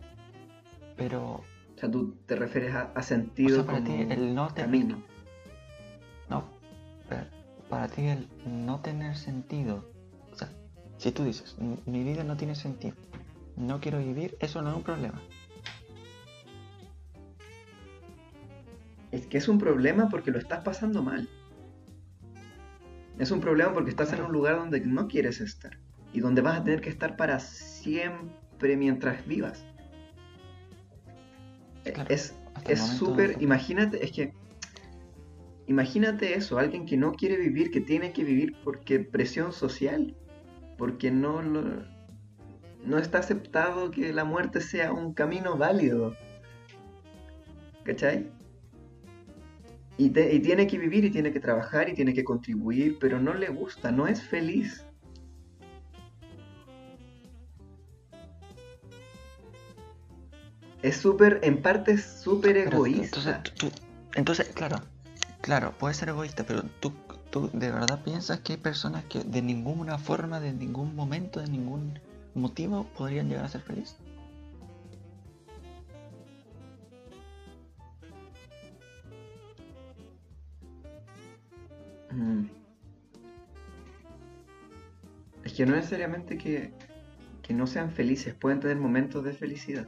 [0.97, 1.45] Pero.
[1.74, 4.49] O sea, tú te refieres a, a O sentido sea, para como ti el no
[4.55, 5.03] camino.
[7.69, 9.85] Para ti el no tener sentido.
[10.33, 10.49] O sea,
[10.99, 12.95] si tú dices, "Mi- vida no tiene sentido.
[13.57, 15.21] No quiero vivir, eso no es un problema.
[19.12, 21.29] Es que es un problema porque lo estás pasando mal.
[23.19, 25.79] Es un problema porque estás en un lugar donde no quieres estar.
[26.12, 29.64] Y donde vas a tener que estar para siempre mientras vivas.
[31.85, 33.37] Claro, Es súper...
[33.43, 34.33] Imagínate, es que...
[35.69, 40.14] Imagínate eso, alguien que no quiere vivir, que tiene que vivir porque presión social,
[40.79, 41.85] porque no lo-
[42.85, 46.14] no está aceptado que la muerte sea un camino válido.
[47.83, 48.31] ¿Cachai?
[49.99, 53.19] Y, te- y tiene que vivir y tiene que trabajar y tiene que contribuir, pero
[53.21, 54.85] no le gusta, no es feliz.
[60.83, 63.19] Es súper, en parte es súper egoísta.
[63.19, 63.71] Entonces, tú-
[64.14, 64.77] entonces, claro,
[65.47, 66.93] claro, puede ser egoísta, pero tú,
[67.31, 71.47] tú de verdad piensas que hay personas que de ninguna forma, de ningún momento, de
[71.47, 72.01] ningún
[72.35, 73.97] motivo podrían llegar a ser felices.
[82.11, 82.47] Mm.
[85.45, 86.73] Es que no necesariamente que,
[87.43, 89.87] que no sean felices, pueden tener momentos de felicidad.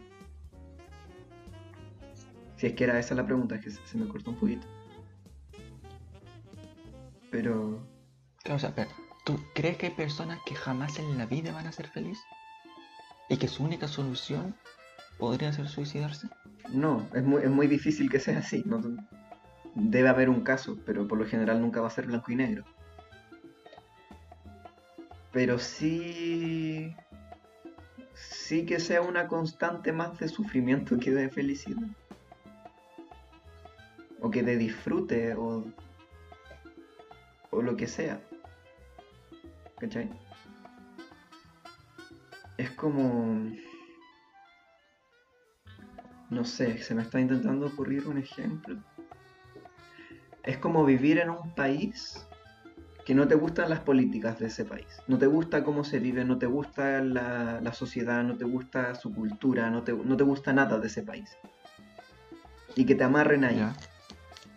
[2.59, 4.78] Si es que era esa la pregunta, que se me cortó un poquito.
[7.31, 7.87] Pero
[8.43, 8.91] Claro, o sea, pero,
[9.25, 12.25] ¿tú crees que hay personas que jamás en la vida van a ser felices?
[13.29, 14.55] Y que su única solución
[15.19, 16.29] podría ser suicidarse.
[16.71, 18.63] no, es muy, es muy difícil que sea así.
[18.67, 18.83] no-
[19.75, 22.65] debe haber un caso, pero por lo general nunca va a ser blanco y negro.
[25.33, 26.95] Pero sí...
[28.15, 31.87] Sí que sea una constante más de sufrimiento que de felicidad.
[34.21, 35.65] O que de disfrute o...
[37.51, 38.21] O lo que sea.
[39.79, 40.11] ¿Cachai?
[42.57, 43.51] Es como...
[46.31, 48.77] No sé, se me está intentando ocurrir un ejemplo.
[50.43, 52.27] Es como vivir en un país
[53.07, 54.87] que no te gustan las políticas de ese país.
[55.07, 58.95] No te gusta cómo se vive, no te gusta la, la sociedad, no te gusta
[58.95, 61.35] su cultura, no te, no te gusta nada de ese país.
[62.75, 63.67] Y que te amarren ahí.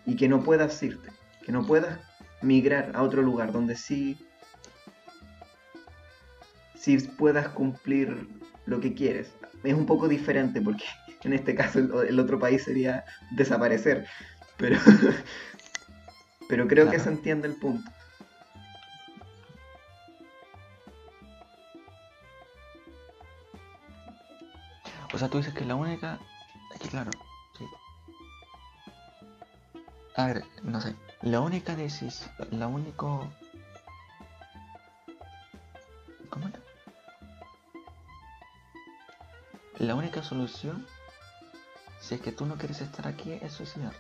[0.06, 1.12] Y que no puedas irte.
[1.46, 2.00] Que no puedas
[2.42, 4.18] migrar a otro lugar donde sí...
[6.76, 8.28] Sí puedas cumplir
[8.66, 9.34] lo que quieres.
[9.64, 10.86] Es un poco diferente porque
[11.24, 14.06] en este caso el, otro país sería desaparecer.
[14.58, 14.78] Pero...
[16.50, 17.90] Pero creo que se entiende el punto.
[25.14, 26.20] O sea, tú dices que la única.
[26.74, 27.12] Es que claro,
[27.58, 27.66] sí.
[30.16, 30.96] A ver, no sé.
[31.22, 32.32] La única decisión.
[32.52, 33.28] La único.
[36.30, 36.60] ¿Cómo era?
[39.78, 40.86] La única solución.
[42.00, 43.98] Si es que tú no quieres estar aquí, es suicidarte.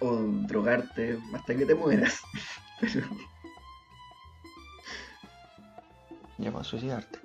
[0.00, 2.20] O drogarte hasta que te mueras.
[2.80, 3.06] Pero...
[6.38, 7.18] Ya pues, suicidarte.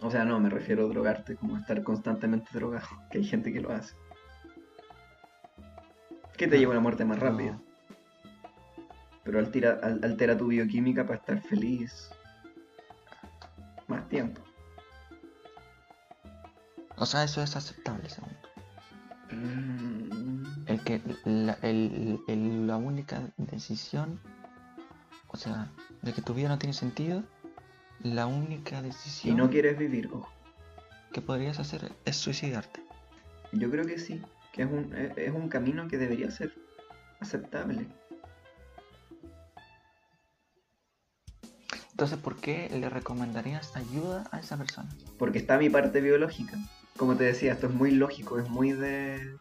[0.00, 2.88] O sea, no, me refiero a drogarte como estar constantemente drogado.
[3.10, 3.94] Que hay gente que lo hace.
[6.36, 7.24] Que te No, lleva a una muerte más no.
[7.24, 7.60] rápida.
[9.24, 12.10] Pero altera, al- altera tu bioquímica para estar feliz
[13.88, 14.40] más tiempo.
[16.96, 19.34] O sea, eso es aceptable, según tú.
[19.36, 24.20] Mm, El que la, el- el- la única decisión,
[25.28, 25.70] o sea,
[26.02, 27.22] de que tu vida no tiene sentido,
[28.02, 30.28] la única Si decisión no quieres vivir, ojo.
[31.12, 32.82] que podrías hacer es suicidarte.
[33.52, 34.20] Yo creo que sí.
[34.52, 36.52] Que es un, es un camino que debería ser
[37.20, 37.88] aceptable.
[41.94, 44.88] Entonces, ¿por qué le recomendarías ayuda a esa persona?
[45.16, 46.58] Porque está mi parte biológica.
[46.96, 49.36] Como te decía, esto es muy lógico, es muy de...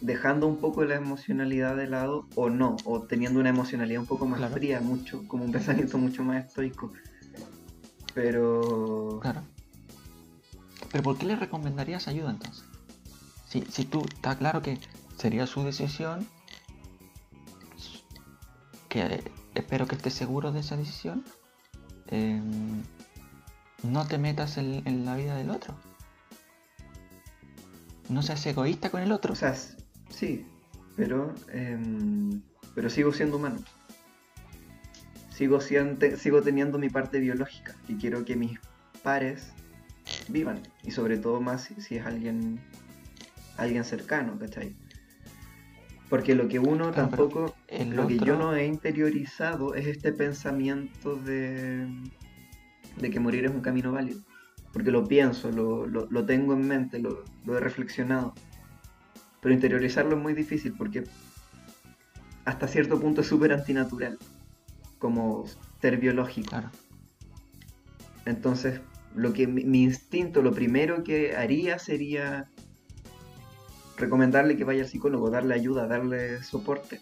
[0.00, 4.26] Dejando un poco la emocionalidad de lado o no, o teniendo una emocionalidad un poco
[4.26, 4.54] más Claro.
[4.54, 6.92] fría, mucho, como un pensamiento mucho más estoico.
[8.12, 9.20] Pero...
[9.22, 9.42] Claro.
[10.90, 12.64] Pero ¿por qué le recomendarías ayuda entonces?
[13.46, 14.80] Si, si tú, está claro que
[15.16, 16.26] sería su decisión,
[18.88, 19.22] que
[19.60, 21.24] espero que estés seguro de esa decisión,
[22.08, 22.82] em,
[23.82, 25.74] no te metas en, en la vida del otro.
[28.08, 29.32] No seas egoísta con el otro.
[29.32, 29.54] O sea,
[30.10, 30.46] sí,
[30.96, 31.34] pero...
[31.52, 32.40] em,
[32.74, 33.58] pero sigo siendo humano.
[35.30, 38.58] Sigo, siente- sigo teniendo mi parte biológica y quiero que mis
[39.02, 39.52] pares
[40.28, 40.60] vivan.
[40.82, 42.60] Y sobre todo más si, si es alguien,
[43.56, 44.74] alguien cercano, ¿cachai?
[46.08, 51.16] Porque lo que uno tampoco, el lo que yo no he interiorizado es este pensamiento
[51.16, 51.86] de,
[52.96, 54.20] de que morir es un camino válido.
[54.72, 58.34] Porque lo pienso, lo, lo- lo tengo en mente, lo, lo he reflexionado.
[59.40, 61.04] Pero interiorizarlo es muy difícil porque
[62.44, 64.18] hasta cierto punto es súper antinatural.
[64.98, 65.44] Como
[65.80, 66.50] ser biológico.
[66.50, 66.70] Claro.
[68.26, 68.80] Entonces,
[69.14, 72.48] lo que mi, mi instinto, lo primero que haría sería
[73.96, 77.00] recomendarle que vaya al psicólogo, darle ayuda, darle soporte.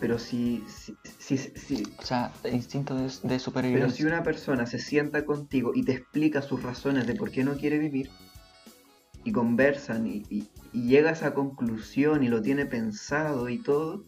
[0.00, 3.96] Pero si, si, si, si- O sea, instinto de, de pero supervivencia.
[3.96, 7.56] si una persona se sienta contigo y te explica sus razones de por qué no
[7.56, 8.10] quiere vivir,
[9.22, 14.02] y conversan y, y, y llega a esa conclusión y lo tiene pensado y todo,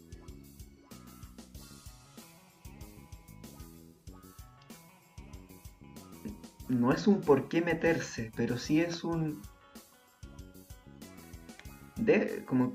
[6.69, 9.41] no es un por qué meterse, pero sí es un...
[11.97, 12.73] De, como...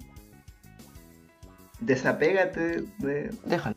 [1.80, 3.76] Desapégate de, Déjalo.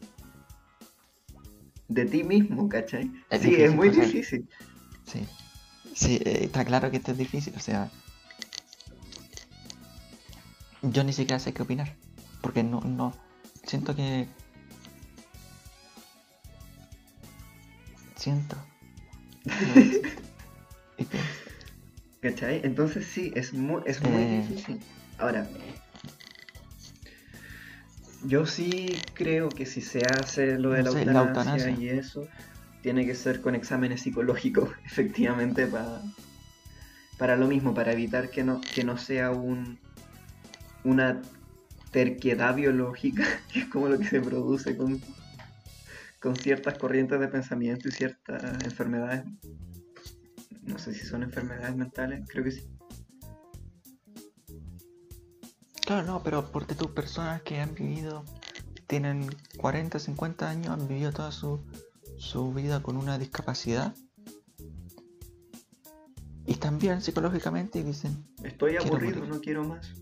[1.88, 3.12] de ti mismo, ¿cachai?
[3.30, 4.50] Es sí, difícil, es muy o sea, difícil.
[5.06, 5.28] Sí.
[5.94, 7.92] Sí, eh, está claro que esto es difícil, o sea.
[10.82, 11.96] Yo ni siquiera sé qué opinar.
[12.42, 13.14] Porque no, no.
[13.68, 14.28] Siento que.
[18.16, 18.56] Siento.
[22.22, 22.62] ¿Cachai?
[22.64, 24.46] Entonces sí, es muy, es muy Eh.
[24.48, 24.80] difícil.
[25.18, 25.48] Ahora,
[28.26, 31.72] yo sí creo que si se hace lo de No la, sé, la eutanasia, eutanasia.
[31.72, 32.28] y eso,
[32.82, 36.02] tiene que ser con exámenes psicológicos, efectivamente, para
[37.18, 39.80] para lo mismo, para evitar que no, que no sea un
[40.84, 41.22] una
[41.92, 45.00] terquedad biológica, que es como lo que se produce con,
[46.20, 49.26] con ciertas corrientes de pensamiento y ciertas enfermedades.
[50.64, 52.64] No sé si son enfermedades mentales, creo que sí.
[55.86, 58.24] Claro, no, pero porque tú, personas que han vivido,
[58.88, 61.60] tienen 40, 50 años, han vivido toda su,
[62.18, 63.96] su vida con una discapacidad.
[66.46, 69.30] Y bien psicológicamente y dicen, Estoy aburrido, morir.
[69.30, 69.94] no quiero más.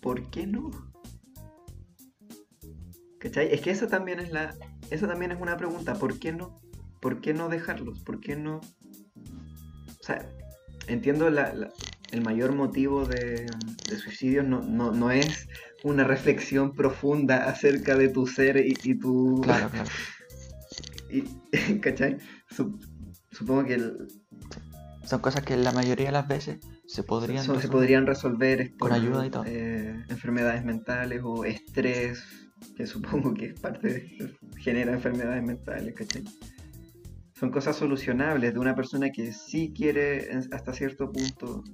[0.00, 0.70] ¿Por qué no?
[3.18, 3.52] ¿Cachai?
[3.54, 4.54] Es que esa también es la.
[4.90, 5.94] Esa también es una pregunta.
[5.94, 6.60] ¿Por qué no?
[7.00, 8.00] ¿Por qué no dejarlos?
[8.00, 8.56] ¿Por qué no?
[8.58, 10.28] O sea,
[10.88, 11.72] entiendo la- la-
[12.14, 13.46] el mayor motivo de,
[13.88, 15.48] de suicidios no, no, no es
[15.82, 19.40] una reflexión profunda acerca de tu ser y, y tu.
[19.42, 19.88] claro, claro.
[21.10, 22.16] y- ¿Cachai?
[22.50, 22.80] Sup-
[23.32, 24.06] supongo que el-
[25.04, 27.72] Son cosas que la mayoría de las veces se podrían Son- se resolver.
[27.80, 29.44] podrían resolver es Con por, ayuda y todo.
[29.46, 32.22] eh, enfermedades mentales o estrés,
[32.76, 36.22] que supongo que es parte de, genera enfermedades mentales, ¿cachai?
[37.38, 41.64] Son cosas solucionables de una persona que sí quiere hasta cierto punto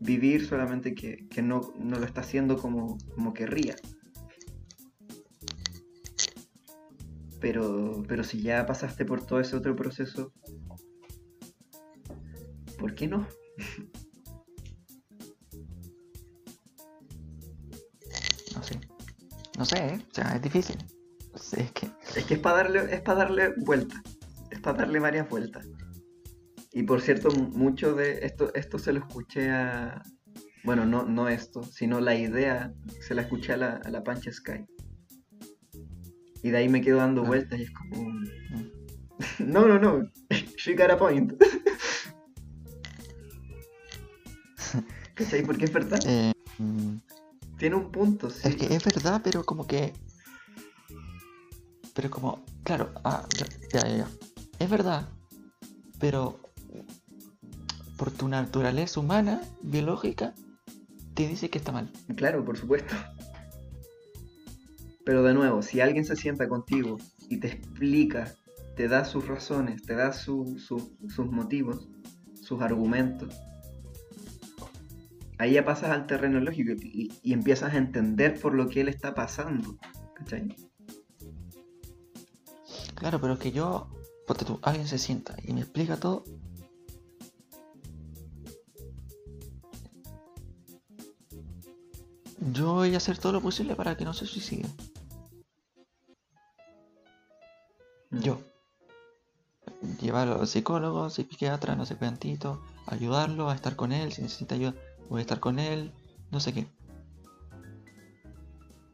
[0.00, 3.76] vivir, solamente que, que no, no lo está haciendo como, como querría.
[7.40, 10.32] Pero, pero si ya pasaste por todo ese otro proceso,
[12.78, 13.26] ¿por qué no?
[18.54, 18.80] No sé.
[19.58, 20.06] No sé, ¿eh?
[20.10, 20.78] O sea, es difícil.
[21.34, 21.90] Es que...
[22.16, 24.00] Es que es para darle, es para darle vueltas.
[24.50, 25.66] Es para darle varias vueltas.
[26.76, 30.02] Y por cierto, mu- mucho de esto, esto se lo escuché a.
[30.62, 34.30] Bueno, no, no esto, sino la idea se la escuché a la, a la Pancha
[34.30, 34.66] Sky.
[36.42, 37.26] Y de ahí me quedo dando Ah.
[37.28, 38.12] vueltas y es como.
[39.38, 40.10] No, no, no.
[40.58, 41.32] She got a point.
[45.14, 45.42] ¿Cachai?
[45.42, 45.98] Porque es verdad.
[46.06, 46.32] eh,
[47.58, 48.48] Tiene un punto, sí.
[48.48, 49.94] Es que es verdad, pero como que.
[51.94, 52.44] Pero como.
[52.64, 54.08] Claro, ah, ya, ya, ya.
[54.58, 55.08] Es verdad,
[55.98, 56.38] pero.
[57.96, 60.34] Por tu naturaleza humana, biológica,
[61.14, 61.90] te dice que está mal.
[62.16, 62.94] Claro, por supuesto.
[65.04, 68.34] Pero de nuevo, si alguien se sienta contigo y te explica,
[68.76, 71.88] te da sus razones, te da su- su- sus motivos,
[72.42, 73.34] sus argumentos,
[75.38, 78.88] ahí ya pasas al terreno lógico y, y empiezas a entender por lo que él
[78.88, 79.78] está pasando.
[80.14, 80.54] ¿Cachai?
[82.96, 83.88] Claro, pero es que yo.
[84.26, 86.24] Ponte tú, alguien se sienta y me explica todo.
[92.38, 94.68] Yo voy a hacer todo lo posible para que no se suicide.
[98.10, 98.20] Mm.
[98.20, 98.40] Yo.
[100.00, 104.74] Llevarlo al psicólogo, psiquiatra, no sé cuántito, ayudarlo a estar con él, si necesita ayuda,
[105.08, 105.92] voy a estar con él,
[106.30, 106.66] no sé qué.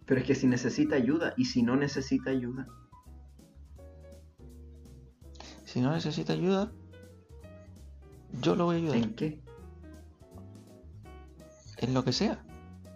[0.06, 2.66] Pero es que si necesita ayuda y si no necesita ayuda,
[5.72, 6.70] Si no necesita ayuda,
[8.42, 8.96] yo lo voy a ayudar.
[8.98, 9.40] ¿en qué?
[11.78, 12.44] En lo que sea.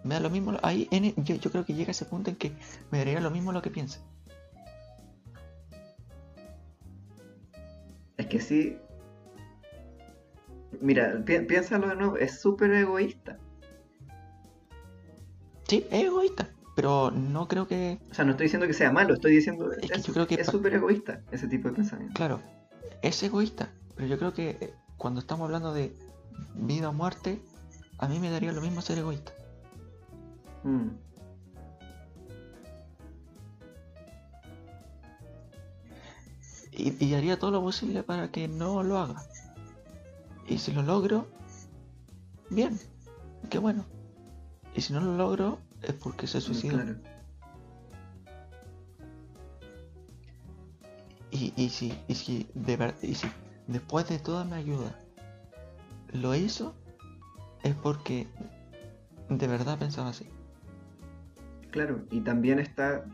[0.03, 0.57] Me da lo mismo.
[0.63, 2.51] Ahí, en, yo, yo creo que llega ese punto en que
[2.91, 3.99] me daría lo mismo lo que piense.
[8.17, 8.77] Es que sí.
[10.81, 13.37] Mira, pi- piénsalo de nuevo, es súper egoísta.
[15.67, 16.49] Sí, es egoísta.
[16.75, 17.99] Pero no creo que.
[18.11, 20.27] O sea, no estoy diciendo que sea malo, estoy diciendo Es que es yo creo
[20.27, 22.13] que es súper egoísta ese tipo de pensamiento.
[22.13, 22.39] Claro,
[23.01, 23.69] es egoísta.
[23.95, 25.91] Pero yo creo que eh, cuando estamos hablando de
[26.53, 27.39] vida o muerte,
[27.97, 29.31] a mí me daría lo mismo ser egoísta.
[30.63, 30.89] Mm.
[36.71, 39.23] Y, y haría todo lo posible para que no lo haga.
[40.47, 41.27] Y si lo logro,
[42.49, 42.79] bien,
[43.49, 43.85] qué bueno.
[44.75, 46.75] Y si no lo logro, es porque se suicidó.
[46.75, 46.95] Claro.
[51.31, 53.27] Y, y si, y si de ver- y si
[53.67, 54.97] después de toda mi ayuda
[56.13, 56.73] lo hizo,
[57.63, 58.27] es porque
[59.29, 60.29] de verdad pensaba así.
[61.71, 63.05] Claro, y también está,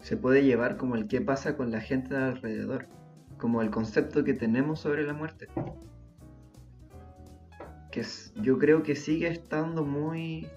[0.00, 2.88] se puede llevar como el qué pasa con la gente de alrededor,
[3.38, 5.48] como el concepto que tenemos sobre la muerte.
[7.92, 10.48] Que es- yo creo que sigue estando muy,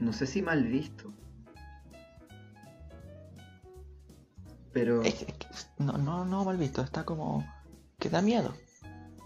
[0.00, 1.12] no sé si mal visto,
[4.72, 7.44] pero Es es no, no, no mal visto, está como
[7.98, 8.54] que da miedo.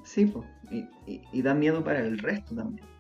[0.05, 2.92] sí, po, y, y- y da miedo para el resto también.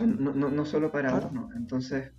[0.00, 1.28] Sea, no, no, no solo para Claro.
[1.30, 2.10] uno, entonces...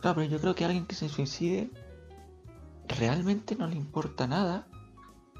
[0.00, 1.70] Claro, pero yo creo que a alguien que se suicide
[2.98, 4.66] realmente no le importa nada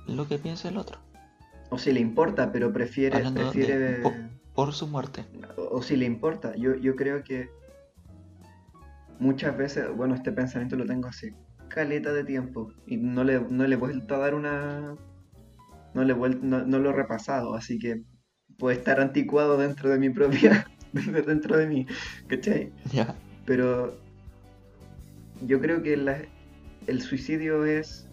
[0.07, 0.99] lo que piense el otro.
[1.71, 4.15] O si le importa, pero prefiere, Hablando prefiere po-
[4.55, 5.25] por su muerte.
[5.57, 6.55] o, o si le importa.
[6.57, 7.51] Yo, yo creo que
[9.19, 11.31] muchas veces, bueno, este pensamiento lo tengo así,
[11.69, 14.95] caleta de tiempo, y no le, no le he vuelto a dar una...
[15.95, 18.03] No, le he vuel- no, no lo he repasado, así que
[18.59, 20.67] puede estar anticuado dentro de mi propia...
[20.93, 21.87] dentro de mí,
[22.29, 22.71] ¿cachai?
[23.45, 23.99] Pero
[25.47, 26.23] yo creo que la-
[26.87, 28.07] el suicidio es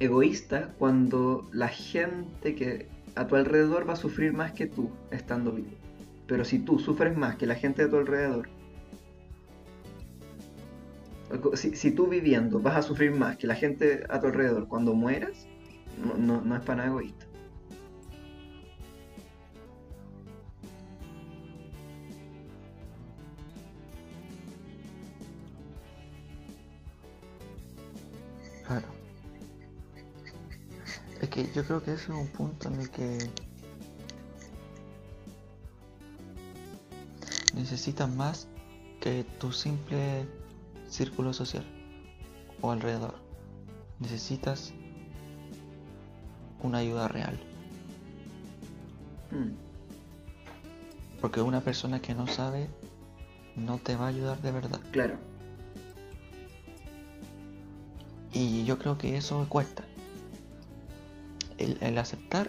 [0.00, 5.52] egoísta cuando la gente que a tu alrededor va a sufrir más que tú estando
[5.52, 5.70] vivo.
[6.26, 8.48] Pero si tú sufres más que la gente a tu alrededor,
[11.54, 14.94] si, si tú viviendo vas a sufrir más que la gente a tu alrededor cuando
[14.94, 15.46] mueras,
[16.04, 17.23] no, no, no es para nada egoísta.
[31.54, 33.30] Yo creo que ese es un punto en el que
[37.54, 38.48] necesitas más
[39.00, 40.26] que tu simple
[40.88, 41.64] círculo social
[42.60, 43.14] o alrededor.
[44.00, 44.72] Necesitas
[46.62, 47.38] una ayuda real.
[49.30, 49.52] Mm,
[51.20, 52.68] Porque una persona que no sabe
[53.56, 54.80] no te va a ayudar de verdad.
[54.90, 55.16] claro,
[58.32, 59.84] Y yo creo que eso cuesta.
[61.64, 62.48] El, el aceptar,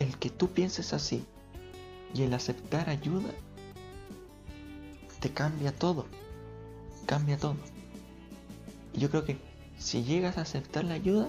[0.00, 1.24] el que tú pienses así
[2.14, 3.30] y el aceptar ayuda,
[5.20, 6.06] te cambia todo.
[7.06, 7.56] Cambia todo.
[8.94, 9.38] Y yo creo que
[9.78, 11.28] si llegas a aceptar la ayuda,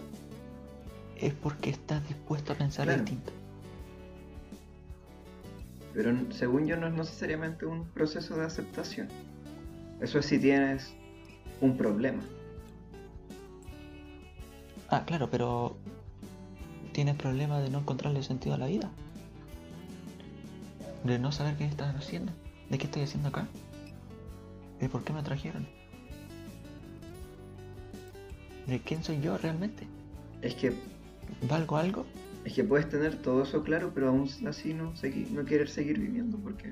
[1.15, 3.01] es porque estás dispuesto a pensar Claro.
[3.01, 3.31] distinto.
[5.93, 9.07] pero según yo no es necesariamente un proceso de aceptación.
[9.99, 10.93] Eso es si tienes
[11.59, 12.21] un problema.
[14.89, 15.75] Ah, claro, pero
[16.91, 18.89] tienes problemas de no encontrarle sentido a la vida.
[21.03, 22.31] De no saber qué estás haciendo.
[22.69, 23.47] ¿De qué estoy haciendo acá?
[24.79, 25.65] ¿De por qué me trajeron?
[28.67, 29.87] ¿De quién soy yo realmente?
[30.41, 30.73] Es que,
[31.47, 32.05] ¿Valgo algo?
[32.45, 35.99] es que puedes tener todo eso claro, pero aún así no, segui- no querer seguir
[35.99, 36.69] viviendo porque...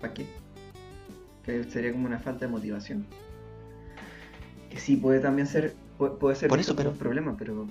[0.00, 0.26] ¿Para qué?
[1.44, 3.06] Que sería como una falta de motivación.
[4.70, 5.74] Que sí, puede también ser...
[5.98, 7.66] pu- Puede ser Por eso, pero- un problema, pero...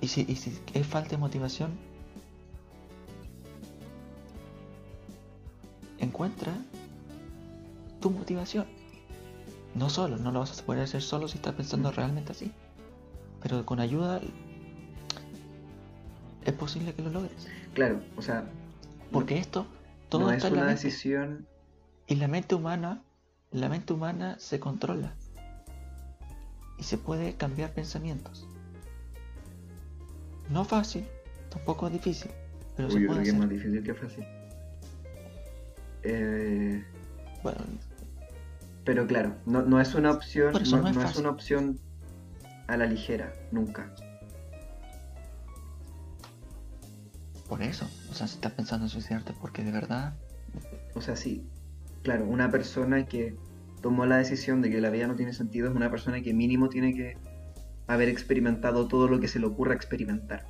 [0.00, 1.72] Y si, y si es falta de motivación,
[5.98, 6.54] encuentra
[8.00, 8.66] tu motivación.
[9.74, 12.50] No solo, no lo vas a poder hacer solo si estás pensando realmente así.
[13.42, 14.20] Pero con ayuda
[16.44, 17.46] es posible que lo logres.
[17.74, 18.44] Claro, o sea...
[19.12, 19.66] Porque esto,
[20.08, 20.84] todo no es está en la una mente.
[20.86, 21.46] decisión...
[22.06, 23.02] Y la mente humana,
[23.52, 25.14] la mente humana se controla.
[26.78, 28.48] Y se puede cambiar pensamientos.
[30.50, 31.06] No fácil,
[31.48, 32.30] tampoco difícil,
[32.76, 34.24] pero Uy, se yo puede creo que es más difícil que fácil.
[36.02, 36.84] Eh,
[37.42, 37.58] Bueno,
[38.84, 41.78] Pero claro, no, no es una opción, no, no es no es una opción
[42.66, 43.92] a la ligera, nunca.
[47.50, 47.84] por eso.
[48.10, 50.14] O sea, si estás pensando en suicidarte porque de verdad.
[50.94, 51.44] O sea, sí,
[52.02, 53.36] claro, una persona que
[53.82, 56.68] tomó la decisión de que la vida no tiene sentido es una persona que mínimo
[56.68, 57.16] tiene que
[57.92, 60.44] haber experimentado todo lo que se le ocurra experimentar.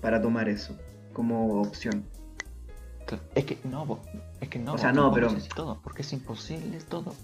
[0.00, 0.76] Para tomar eso
[1.12, 2.04] como opción.
[3.34, 4.00] Es que no,
[4.40, 4.74] es que no.
[4.74, 7.14] O sea, no, pero- todo, porque es imposible todo.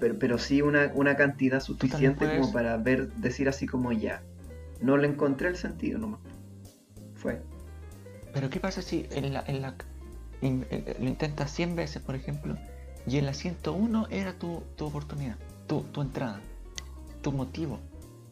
[0.00, 4.22] Pero, pero sí una, una cantidad suficiente puedes- como para ver, decir así como ya.
[4.80, 6.20] No le encontré el sentido nomás.
[7.14, 7.42] Fue.
[8.32, 9.74] Pero ¿qué pasa si en la, en la
[10.40, 12.56] in- eh, lo intentas 100 veces, por ejemplo,
[13.06, 15.36] y en la 101 era tu, tu oportunidad?
[15.66, 16.40] tu, tu entrada,
[17.30, 17.78] tu motivo,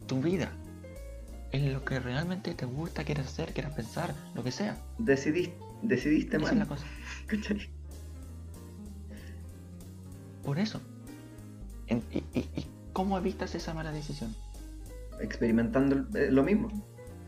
[0.07, 0.51] tu vida,
[1.53, 4.79] en lo que realmente te gusta, quieres hacer, quieres pensar, lo que sea.
[4.97, 6.69] Decidiste, decidiste Esa es la mal.
[6.69, 6.87] cosa.
[10.43, 10.81] Por eso.
[11.89, 14.35] En- y, y- y cómo evitas esa mala decisión?
[15.21, 16.71] Experimentando eh, lo mismo.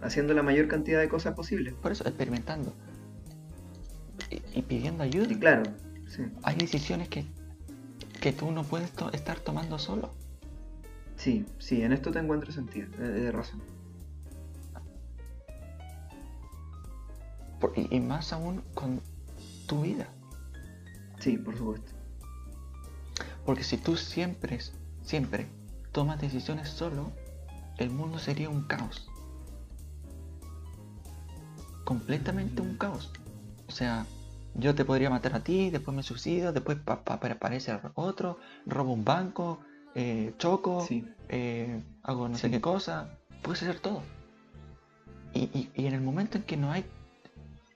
[0.00, 1.74] Haciendo la mayor cantidad de cosas posibles.
[1.74, 2.72] Por eso, experimentando.
[4.30, 5.30] Y, y pidiendo ayuda.
[5.30, 5.64] Y claro,
[6.06, 6.22] sí.
[6.44, 7.26] Hay decisiones que,
[8.20, 10.14] que tú no puedes to- estar tomando solo.
[11.18, 12.88] Sí, sí, en esto te encuentro sentido.
[12.96, 13.60] de razón.
[17.60, 19.02] Por- y, y más aún con
[19.66, 20.06] tu vida.
[21.18, 21.92] Sí, por supuesto.
[23.44, 24.58] Porque si tú siempre,
[25.02, 25.48] siempre
[25.90, 27.10] tomas decisiones solo,
[27.78, 29.10] el mundo sería un caos.
[31.84, 33.10] Completamente un caos.
[33.66, 34.06] O sea,
[34.54, 38.92] yo te podría matar a ti, después me suicido, después pa- pa- aparece otro, robo
[38.92, 39.60] un banco,
[40.00, 41.04] eh, choco, Sí.
[41.28, 44.00] eh, hago no sé qué cosa, puedes hacer todo.
[45.34, 46.84] Y, y- y en el momento en que no hay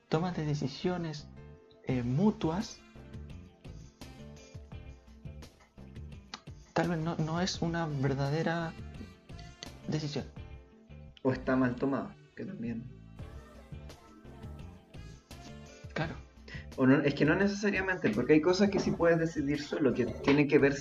[0.08, 1.26] tomas de decisiones
[1.88, 2.78] eh, mutuas,
[6.74, 8.72] tal vez no, no es una verdadera
[9.88, 10.24] decisión.
[11.24, 12.84] O está mal tomado, que también.
[15.92, 16.14] Claro,
[16.76, 20.06] O no, es que no necesariamente, porque hay cosas que sí puedes decidir solo, que
[20.06, 20.74] tienen que ver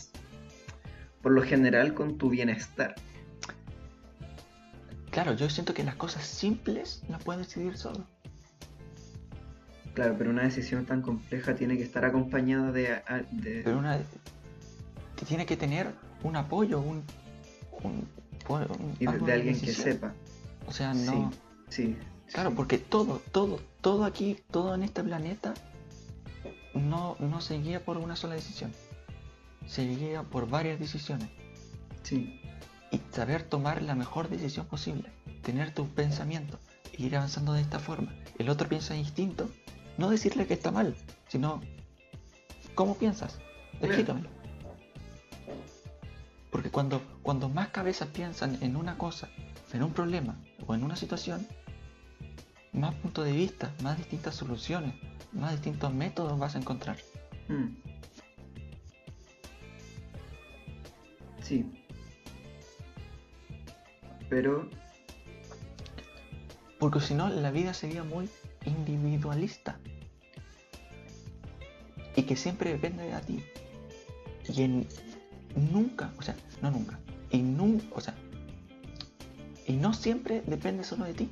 [1.22, 2.95] por lo general con tu bienestar.
[5.11, 8.06] claro, yo siento que las cosas simples las puedes decidir solo.
[9.93, 13.02] Claro, pero una decisión tan compleja tiene que estar acompañada de...
[13.31, 13.99] de- Pero una
[15.27, 15.91] tiene que tener
[16.23, 17.03] un apoyo, un,
[17.84, 18.07] un-
[18.48, 20.14] un- y de, alguien que sepa.
[20.68, 21.31] O sea, no.
[21.69, 21.95] Sí,
[22.31, 22.56] Claro, sí.
[22.56, 25.53] porque todo, todo, todo aquí, todo en este planeta
[26.73, 28.72] no, no se guía por una sola decisión.
[29.72, 31.30] Se guía por varias decisiones.
[32.03, 32.41] Sí,
[32.91, 35.10] Y saber tomar la mejor decisión posible.
[35.43, 36.60] Tener tu pensamiento.
[36.91, 38.14] e ir avanzando de esta forma.
[38.38, 39.49] El otro piensa distinto.
[39.98, 40.93] No decirle que está mal,
[41.30, 41.61] sino
[42.76, 43.39] ¿cómo piensas?
[43.80, 44.30] Explícamelo.
[46.52, 49.30] Porque cuando, cuando más cabezas piensan en una cosa,
[49.72, 50.38] en un problema
[50.68, 51.48] o en una situación,
[52.73, 54.95] más puntos de vista, más distintas soluciones,
[55.31, 56.98] más distintos métodos vas a encontrar.
[57.48, 57.90] Mm.
[61.52, 61.65] Sí.
[64.30, 64.69] Pero,
[66.80, 68.30] Porque si no, la vida sería muy
[68.65, 69.78] individualista.
[72.15, 73.44] Y que siempre depende de ti.
[74.48, 74.88] Y en
[75.73, 76.98] nunca, o sea, no nunca.
[77.32, 78.15] Y nunca, o sea,
[79.68, 81.30] y no siempre depende solo de ti.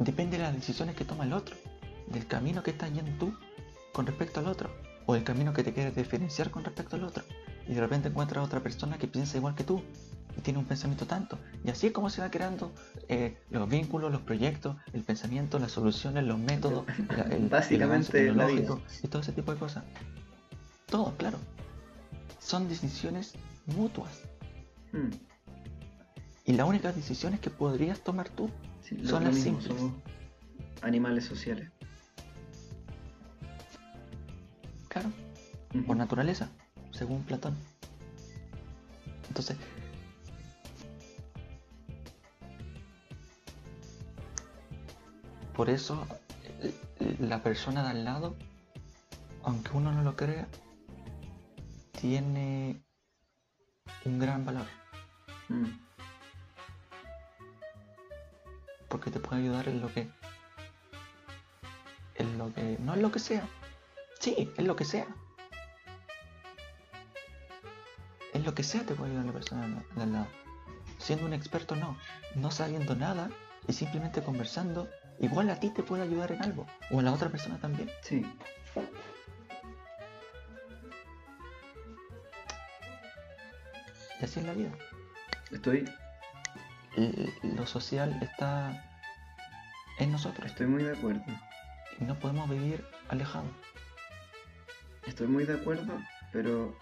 [0.00, 1.54] Depende de las decisiones que toma el otro,
[2.08, 3.38] del camino que estás yendo tú
[3.92, 4.68] con respecto al otro,
[5.06, 7.22] o del camino que te quieres diferenciar con respecto al otro.
[7.68, 9.82] Y de repente encuentras a otra persona que piensa igual que tú
[10.36, 11.38] y tiene un pensamiento tanto.
[11.64, 12.72] Y así es como se va creando
[13.08, 16.86] eh, los vínculos, los proyectos, el pensamiento, las soluciones, los métodos,
[17.16, 18.56] la- el, el Básicamente avance la vida.
[18.56, 19.84] tecnológico y todo ese tipo de cosas.
[20.88, 21.38] Todo, claro.
[22.40, 23.34] Son decisiones
[23.66, 24.22] mutuas.
[24.92, 25.10] mm,
[26.46, 28.48] Y las únicas decisiones que podrías tomar tú
[28.82, 29.78] sí, Son las mismo, simples.
[29.78, 29.92] somos
[30.80, 31.70] animales sociales.
[34.88, 35.10] Claro,
[35.86, 36.48] por naturaleza,
[36.98, 37.56] según Platón.
[39.28, 39.56] Entonces,
[45.54, 46.04] por eso
[46.60, 48.34] eh, la persona de al lado,
[49.44, 50.48] aunque uno no lo crea,
[51.92, 52.82] tiene
[54.04, 54.66] un gran valor,
[55.48, 55.64] Mm,
[58.88, 60.10] porque te puede ayudar en lo que,
[62.16, 63.48] en lo que, no en lo que sea,
[64.20, 65.06] sí, en lo que sea.
[68.48, 70.26] Lo que sea te puede ayudar la persona de al lado.
[70.96, 71.98] Siendo un experto no,
[72.34, 73.28] no sabiendo nada
[73.66, 74.88] y simplemente conversando,
[75.20, 77.90] igual a ti te puede ayudar en algo, o a la otra persona también.
[78.00, 78.24] Sí,
[84.18, 84.70] Y así es la vida.
[85.52, 85.84] estoy,
[87.42, 88.82] Lo social está
[89.98, 91.22] en nosotros estoy muy de acuerdo.
[92.00, 93.50] y no podemos vivir alejados.
[95.06, 95.98] Estoy muy de acuerdo,
[96.32, 96.74] pero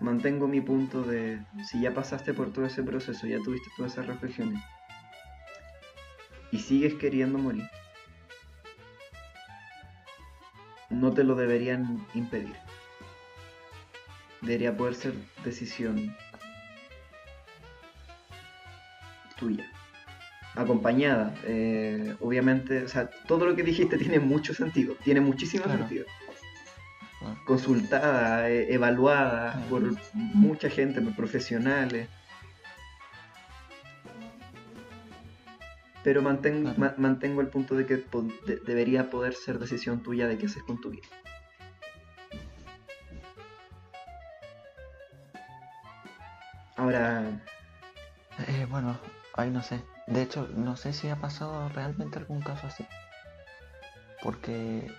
[0.00, 4.06] mantengo mi punto de si ya pasaste por todo ese proceso, ya tuviste todas esas
[4.06, 4.62] reflexiones
[6.52, 7.68] y sigues queriendo morir,
[10.88, 12.56] no te lo deberían impedir.
[14.40, 15.14] Debería poder ser
[15.44, 16.16] decisión
[19.38, 19.70] tuya.
[20.56, 25.78] Acompañada, eh, obviamente, o sea, todo lo que dijiste tiene mucho sentido, tiene muchísimo Claro.
[25.80, 26.06] sentido.
[27.44, 29.82] Consultada, e- evaluada por
[30.14, 32.08] mucha gente, por profesionales.
[36.02, 36.78] Pero manten- Claro.
[36.78, 40.46] ma- mantengo el punto de que po- de- debería poder ser decisión tuya de qué
[40.46, 41.06] haces con tu vida.
[46.76, 47.24] Ahora,
[48.48, 48.98] Eh, bueno,
[49.36, 49.82] ahí no sé.
[50.06, 52.86] De hecho, no sé si ha pasado realmente algún caso así.
[54.22, 54.90] Porque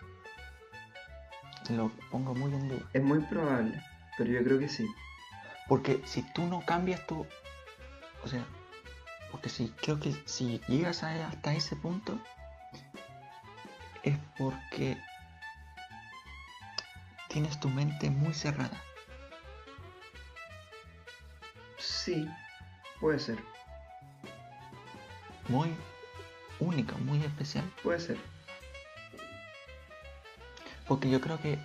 [1.77, 2.81] lo pongo muy en duda.
[2.93, 3.81] es muy probable,
[4.17, 4.85] pero yo creo que sí.
[5.67, 7.25] Porque si tú no cambias tu...
[8.23, 8.43] O sea,
[9.31, 12.19] porque si creo que si llegas a- hasta ese punto
[14.03, 14.97] es porque
[17.29, 18.81] tienes tu mente muy cerrada.
[21.77, 22.27] Sí,
[22.99, 23.39] puede ser,
[25.47, 25.73] Muy
[26.59, 27.63] única, muy especial.
[27.83, 28.17] puede ser.
[30.91, 31.57] Porque yo creo que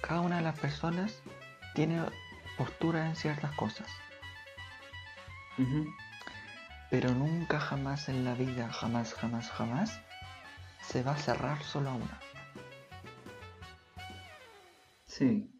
[0.00, 1.20] cada una de las personas
[1.74, 2.02] tiene
[2.56, 3.86] postura en ciertas cosas.
[6.90, 10.00] Pero nunca jamás en la vida, jamás, jamás, jamás,
[10.80, 12.18] se va a cerrar solo a una.
[15.04, 15.50] Sí,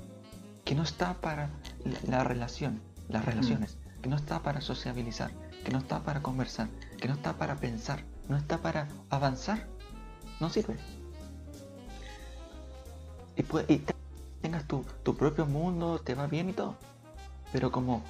[0.64, 1.50] que no está para
[1.84, 5.30] la, la relación, las relaciones, que no está para sociabilizar,
[5.64, 6.68] que no está para conversar,
[7.00, 9.66] que no está para pensar, no está para avanzar,
[10.40, 10.76] no sirve.
[13.36, 13.84] Y, pue- y
[14.44, 16.76] tengas tu, tu propio mundo, te va bien y todo,
[17.50, 18.02] pero como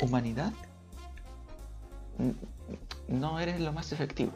[0.00, 0.50] humanidad
[3.08, 4.32] no eres lo más efectivo.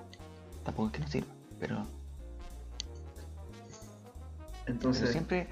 [0.64, 1.76] Tampoco es que no sirva, pero,
[4.66, 5.48] pero Entonces, siempre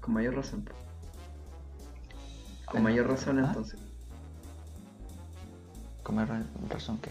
[0.00, 0.64] con mayor razón.
[2.64, 3.48] Con mayor razón ¿ah?
[3.48, 3.78] entonces.
[6.02, 7.10] con ra- razón que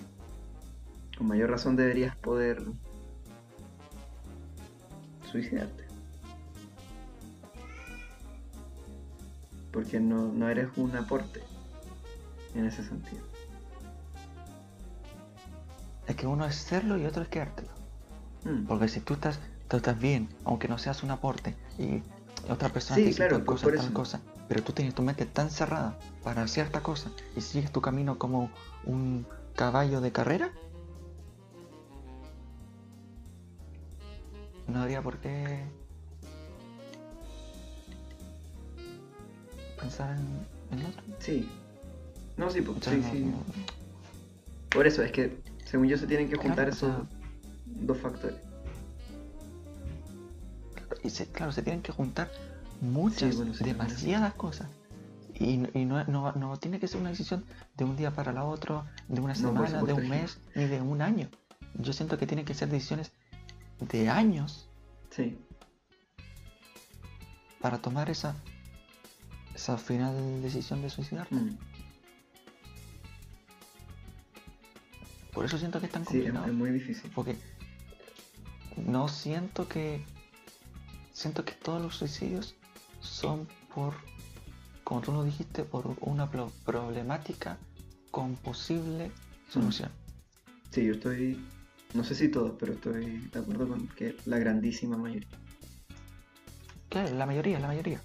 [1.16, 2.64] Con mayor razón deberías poder
[5.32, 5.89] suicidarte.
[9.72, 11.42] Porque no, no eres un aporte
[12.56, 13.24] en ese sentido.
[16.08, 17.70] es que uno es serlo y otro es quedártelo.
[18.44, 18.66] Mm.
[18.66, 22.02] Porque si tú estás, tú estás bien, aunque no seas un aporte, y
[22.52, 24.96] otra persona Sí, te dice claro, tal por- cosa, por tal cosa, pero tú tienes
[24.96, 28.50] tu mente tan cerrada para cierta cosa y sigues tu camino como
[28.86, 30.50] un caballo de carrera,
[34.68, 35.64] no habría por qué
[39.80, 41.04] pensar en, otro.
[41.20, 41.50] Sí.
[42.38, 43.20] No, sí, po, O sea, sí, no- sí.
[43.26, 43.44] no-
[44.70, 47.08] Por eso, es que según yo se tienen que Claro, juntar o esos sea-
[47.66, 48.38] dos factores.
[51.04, 52.30] y se- claro, se tienen que juntar
[52.82, 54.68] muchas, Sí, bueno, sí, demasiadas cosas.
[55.36, 57.46] Y, no- y no, no, no tiene que ser una decisión
[57.78, 61.02] de un día para la otro, de una semana, de un mes, ni de un
[61.02, 61.30] año.
[61.76, 63.12] Yo siento que tienen que ser decisiones
[63.80, 64.68] de años
[65.12, 65.38] Sí.
[67.62, 68.36] para tomar esa,
[69.60, 71.36] esa final decisión de suicidarte.
[71.36, 71.58] Mm.
[75.34, 76.46] Por eso siento que es tan Sí, es, complicado.
[76.48, 77.12] es muy difícil.
[77.14, 77.36] Porque
[78.78, 80.04] no siento que.
[81.14, 82.56] Siento que todos los suicidios
[83.02, 83.94] son por.
[84.86, 87.58] Como tú lo dijiste, por una pro- problemática
[88.12, 89.12] con posible
[89.50, 89.92] solución.
[90.72, 91.46] Sí, yo estoy,
[91.94, 95.28] no sé si todos, pero estoy de acuerdo con que la grandísima mayoría.
[96.90, 98.02] Claro, la mayoría, la mayoría.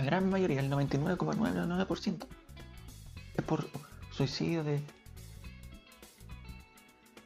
[0.00, 2.26] La gran mayoría, el 99,99%
[3.36, 3.68] es por
[4.10, 4.80] suicidio de.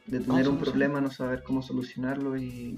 [0.07, 2.77] De ¿Cómo tener un problema, no saber cómo solucionarlo y,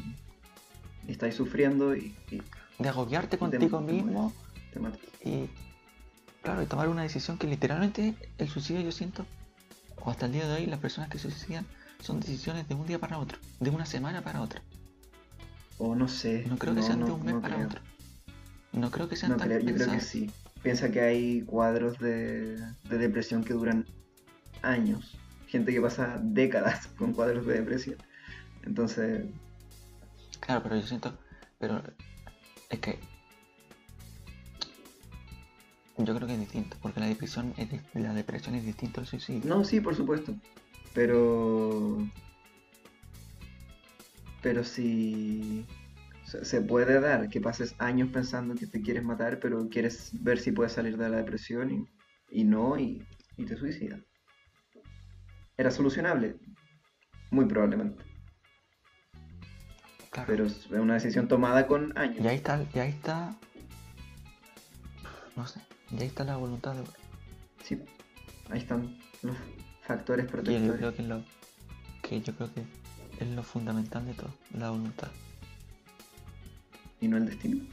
[1.08, 2.44] y estáis sufriendo y, y
[2.78, 4.32] de agobiarte te- contigo te mismo
[4.72, 5.50] te y.
[6.44, 9.26] Claro, y tomar una decisión que literalmente el suicidio yo siento,
[10.00, 11.66] o hasta el día de hoy, las personas que se suicidan
[12.04, 14.62] son decisiones de un día para otro, de una semana para otra.
[15.80, 16.46] O no sé.
[16.48, 17.66] No creo que sean de un mes no para creo.
[17.68, 17.82] otro.
[18.74, 20.30] No creo que sean No tan creo, yo creo que sí.
[20.62, 23.86] Piensa que hay cuadros de, de depresión que duran
[24.62, 25.18] años.
[25.48, 27.98] Gente que pasa décadas con cuadros de depresión.
[28.64, 29.24] Entonces,
[30.40, 31.18] Claro, pero yo siento.
[31.60, 31.82] Pero
[32.70, 33.00] es que.
[35.98, 39.42] Yo creo que es distinto, porque la depresión es, la depresión es distinto al suicidio.
[39.46, 40.36] no, sí, por supuesto.
[40.94, 41.98] Pero.
[44.42, 45.66] Pero si.
[46.28, 50.40] Se, se puede dar que pases años pensando que te quieres matar, pero quieres ver
[50.40, 51.88] si puedes salir de la depresión y,
[52.30, 53.02] y no, y,
[53.38, 54.02] y te suicidas.
[55.56, 56.36] ¿Era solucionable?
[57.32, 58.04] Muy probablemente.
[60.12, 60.28] Claro.
[60.28, 62.20] Pero es una decisión tomada con años.
[62.20, 63.34] Y ahí está, y ahí está.
[65.36, 65.62] No sé.
[65.92, 66.84] Y ahí está la voluntad de.
[67.64, 67.82] Sí,
[68.50, 69.36] ahí están los
[69.82, 70.78] factores Y yo protectores.
[70.78, 71.24] creo que lo
[72.02, 72.64] que yo creo que
[73.24, 75.10] es lo fundamental de todo, la voluntad.
[77.00, 77.66] Y no el destino.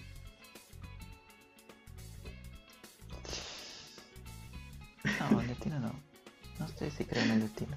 [5.30, 5.92] No, el destino no.
[6.58, 7.76] No sé si creo en el destino.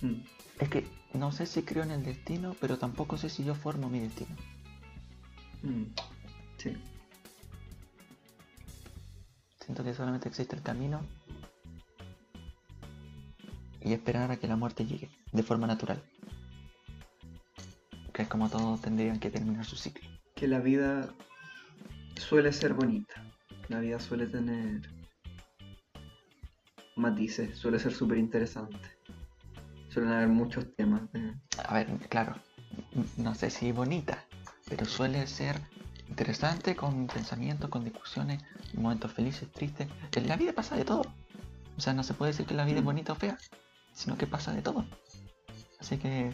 [0.00, 0.14] Mm.
[0.60, 3.88] Es que no sé si creo en el destino, pero tampoco sé si yo formo
[3.88, 4.36] mi destino.
[5.62, 5.84] Mm.
[6.58, 6.76] Sí.
[9.64, 11.00] Siento que solamente existe el camino
[13.80, 16.02] y esperar a que la muerte llegue de forma natural.
[18.14, 20.08] Que es como todos tendrían que terminar su ciclo.
[20.34, 21.12] Que la vida
[22.16, 23.14] suele ser bonita.
[23.68, 24.80] La vida suele tener
[26.96, 28.78] matices, suele ser súper interesante.
[29.90, 31.10] Suelen haber muchos temas.
[31.12, 31.34] de-
[31.66, 32.34] A ver, claro,
[33.16, 34.24] no sé si bonita,
[34.68, 35.60] pero suele ser
[36.08, 38.42] interesante con pensamientos, con discusiones,
[38.74, 39.88] momentos felices, tristes.
[40.14, 41.02] En la vida pasa de todo.
[41.76, 42.86] O sea, no se puede decir que la vida es Mm.
[42.86, 43.38] bonita o fea,
[43.92, 44.84] sino que pasa de todo.
[45.80, 46.32] Así que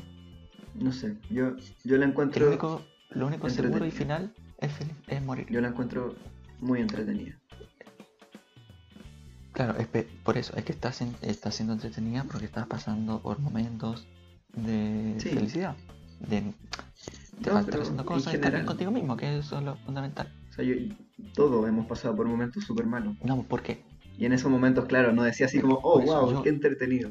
[0.74, 2.47] No sé, yo, yo la encuentro.
[2.48, 5.47] único, lo único seguro y final es, feliz, es morir.
[5.51, 6.14] Yo la encuentro
[6.60, 7.36] muy entretenida.
[9.52, 9.86] Claro, es
[10.22, 14.06] por eso, es que estás, en- estás siendo entretenida porque estás pasando por momentos
[14.55, 15.30] de Sí.
[15.30, 15.76] felicidad.
[16.20, 18.66] De, te No, estás pero haciendo en cosas, estar bien general.
[18.66, 20.32] contigo mismo, que eso es lo fundamental.
[20.51, 20.74] O sea, yo,
[21.34, 23.16] todos hemos pasado por momentos súper malos.
[23.24, 23.82] No, ¿por qué?
[24.18, 27.10] Y en esos momentos, claro, no decía así como, oh, wow, yo- qué entretenido.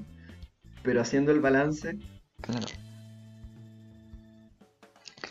[0.83, 1.97] Pero haciendo el balance,
[2.41, 2.65] Claro.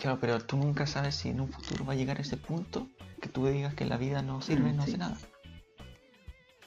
[0.01, 2.89] Claro, pero tú nunca sabes si en un futuro va a llegar ese punto
[3.20, 4.91] que tú digas que la vida no sirve, Mm, no sí.
[4.91, 5.16] hace nada.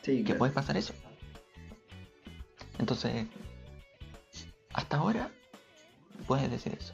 [0.01, 0.39] sí, Que claro.
[0.39, 0.93] puede pasar eso.
[2.79, 3.27] Entonces,
[4.73, 5.31] hasta ahora
[6.27, 6.93] puedes decir eso.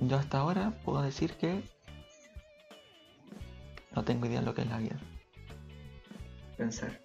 [0.00, 1.62] Yo hasta ahora puedo decir que
[3.94, 4.98] no tengo idea de lo que es la vida.
[6.56, 7.00] pensar.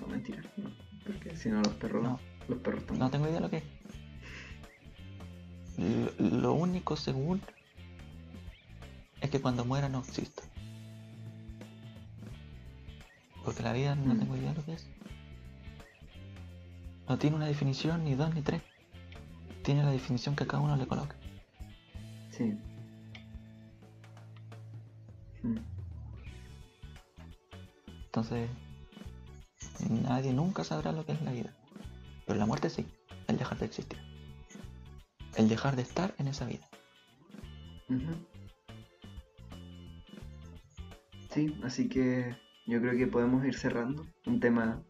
[0.00, 0.42] No, mentira.
[0.58, 0.70] No,
[1.06, 2.20] porque si no los perros, No.
[2.48, 2.98] los perros también.
[3.00, 3.64] No tengo idea de lo que es.
[6.18, 7.40] Lo, único seguro
[9.20, 10.42] es que cuando muera no exista.
[13.44, 14.18] Porque la vida no Mm.
[14.18, 14.86] tengo idea de lo que es.
[17.08, 18.62] No tiene una definición ni dos ni tres.
[19.62, 21.14] Tiene la definición que cada uno le coloque.
[22.30, 22.54] Sí.
[25.42, 25.58] Mm.
[28.06, 28.48] Entonces,
[29.90, 31.54] nadie nunca sabrá lo que es la vida.
[32.26, 32.86] Pero la muerte sí,
[33.28, 34.05] el dejar de existir.
[35.36, 36.66] El dejar de estar en esa vida.
[41.30, 42.34] Sí, así que
[42.66, 44.06] yo creo que podemos ir cerrando.
[44.26, 44.82] Un tema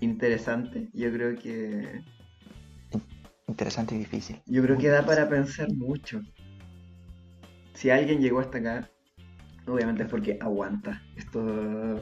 [0.00, 0.88] interesante.
[0.92, 2.02] Yo creo que
[3.48, 4.40] Interesante y difícil.
[4.46, 6.20] yo creo Muy que da para pensar mucho.
[7.74, 8.90] Si alguien llegó hasta acá,
[9.66, 12.00] obviamente es porque aguanta estos,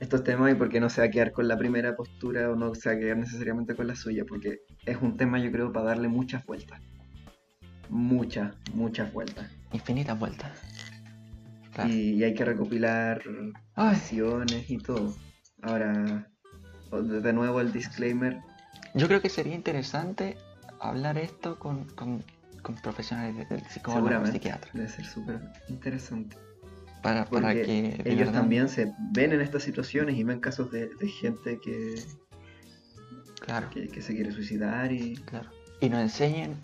[0.00, 2.74] estos temas y porque no se va a quedar con la primera postura o no
[2.74, 5.86] se va a quedar necesariamente con la suya, porque es un tema yo creo para
[5.86, 6.80] darle muchas vueltas.
[7.88, 9.50] Muchas, muchas vueltas.
[9.72, 10.50] Infinitas vueltas.
[11.72, 11.90] Claro.
[11.90, 13.22] Y, y hay que recopilar
[13.74, 15.14] acciones y todo.
[15.62, 16.26] Ahora,
[16.92, 18.38] de nuevo el disclaimer.
[18.94, 20.36] yo creo que sería interesante
[20.80, 22.24] hablar esto con, con,
[22.62, 24.70] con profesionales de- del psicólogo psiquiatra.
[24.72, 26.36] Debe ser súper interesante.
[27.02, 30.88] Para, para que ellos verdad- también se ven en estas situaciones y ven casos de,
[30.88, 31.94] de gente que,
[33.40, 35.14] Claro, que, que se quiere suicidar y...
[35.24, 35.48] claro.
[35.80, 36.56] Y nos enseñen,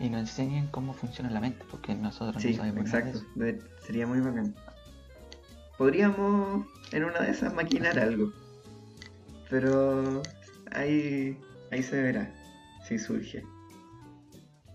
[0.00, 3.18] y nos enseñen cómo funciona la mente, porque nosotros Sí, no sabemos nada de exacto.
[3.18, 3.38] eso.
[3.38, 4.54] De- sería muy bacán.
[5.76, 8.32] Podríamos en una de esas maquinar algo.
[9.50, 10.22] Pero
[10.72, 11.38] ahí,
[11.70, 12.32] ahí se verá
[12.88, 13.42] si surge.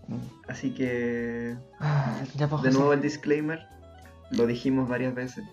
[0.06, 0.16] Mm.
[0.48, 3.66] Así que Ah, ya De nuevo el disclaimer,
[4.32, 5.44] lo dijimos varias veces.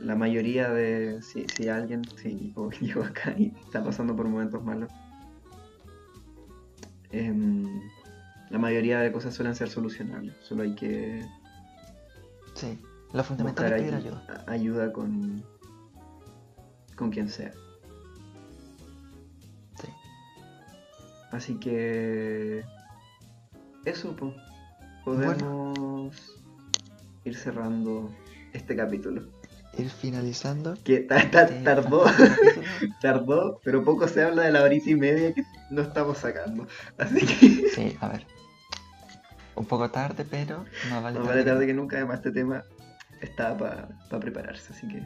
[0.00, 1.22] La mayoría de.
[1.22, 4.90] Si, si alguien si llegó, acá y está pasando por momentos malos,
[7.10, 7.64] em,
[8.50, 10.34] la mayoría de cosas suelen ser solucionables.
[10.42, 11.24] Solo hay que
[12.54, 12.78] Sí,
[13.12, 14.44] lo fundamental es pedir ayuda.
[14.46, 15.42] ayuda con,
[16.96, 17.52] con quien sea.
[19.80, 19.88] Sí.
[21.30, 22.64] Así que.
[23.84, 24.34] Eso, po.
[25.04, 26.41] Podemos
[27.24, 28.10] ir cerrando
[28.52, 29.22] este capítulo.
[29.78, 30.74] Ir finalizando.
[30.84, 32.04] Que ta- ta- este tardó,
[33.00, 36.66] tardó, pero poco se habla de la horita y media que no estamos sacando.
[36.98, 38.26] Así que Sí, a ver.
[39.54, 41.40] Un poco tarde, pero no vale No tarde.
[41.40, 42.64] vale tarde que nunca, además este tema
[43.20, 43.88] está para
[44.20, 45.02] prepararse, así que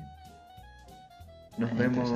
[1.58, 2.10] nos Es vemos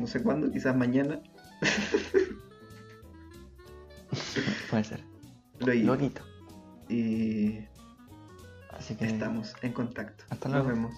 [0.00, 1.20] no sé cuándo, quizás mañana.
[4.70, 5.00] Puede ser.
[5.60, 5.96] Luego.
[6.88, 7.58] Y
[8.78, 10.24] Así que estamos en contacto.
[10.30, 10.68] Hasta Nos luego.
[10.68, 10.94] vemos.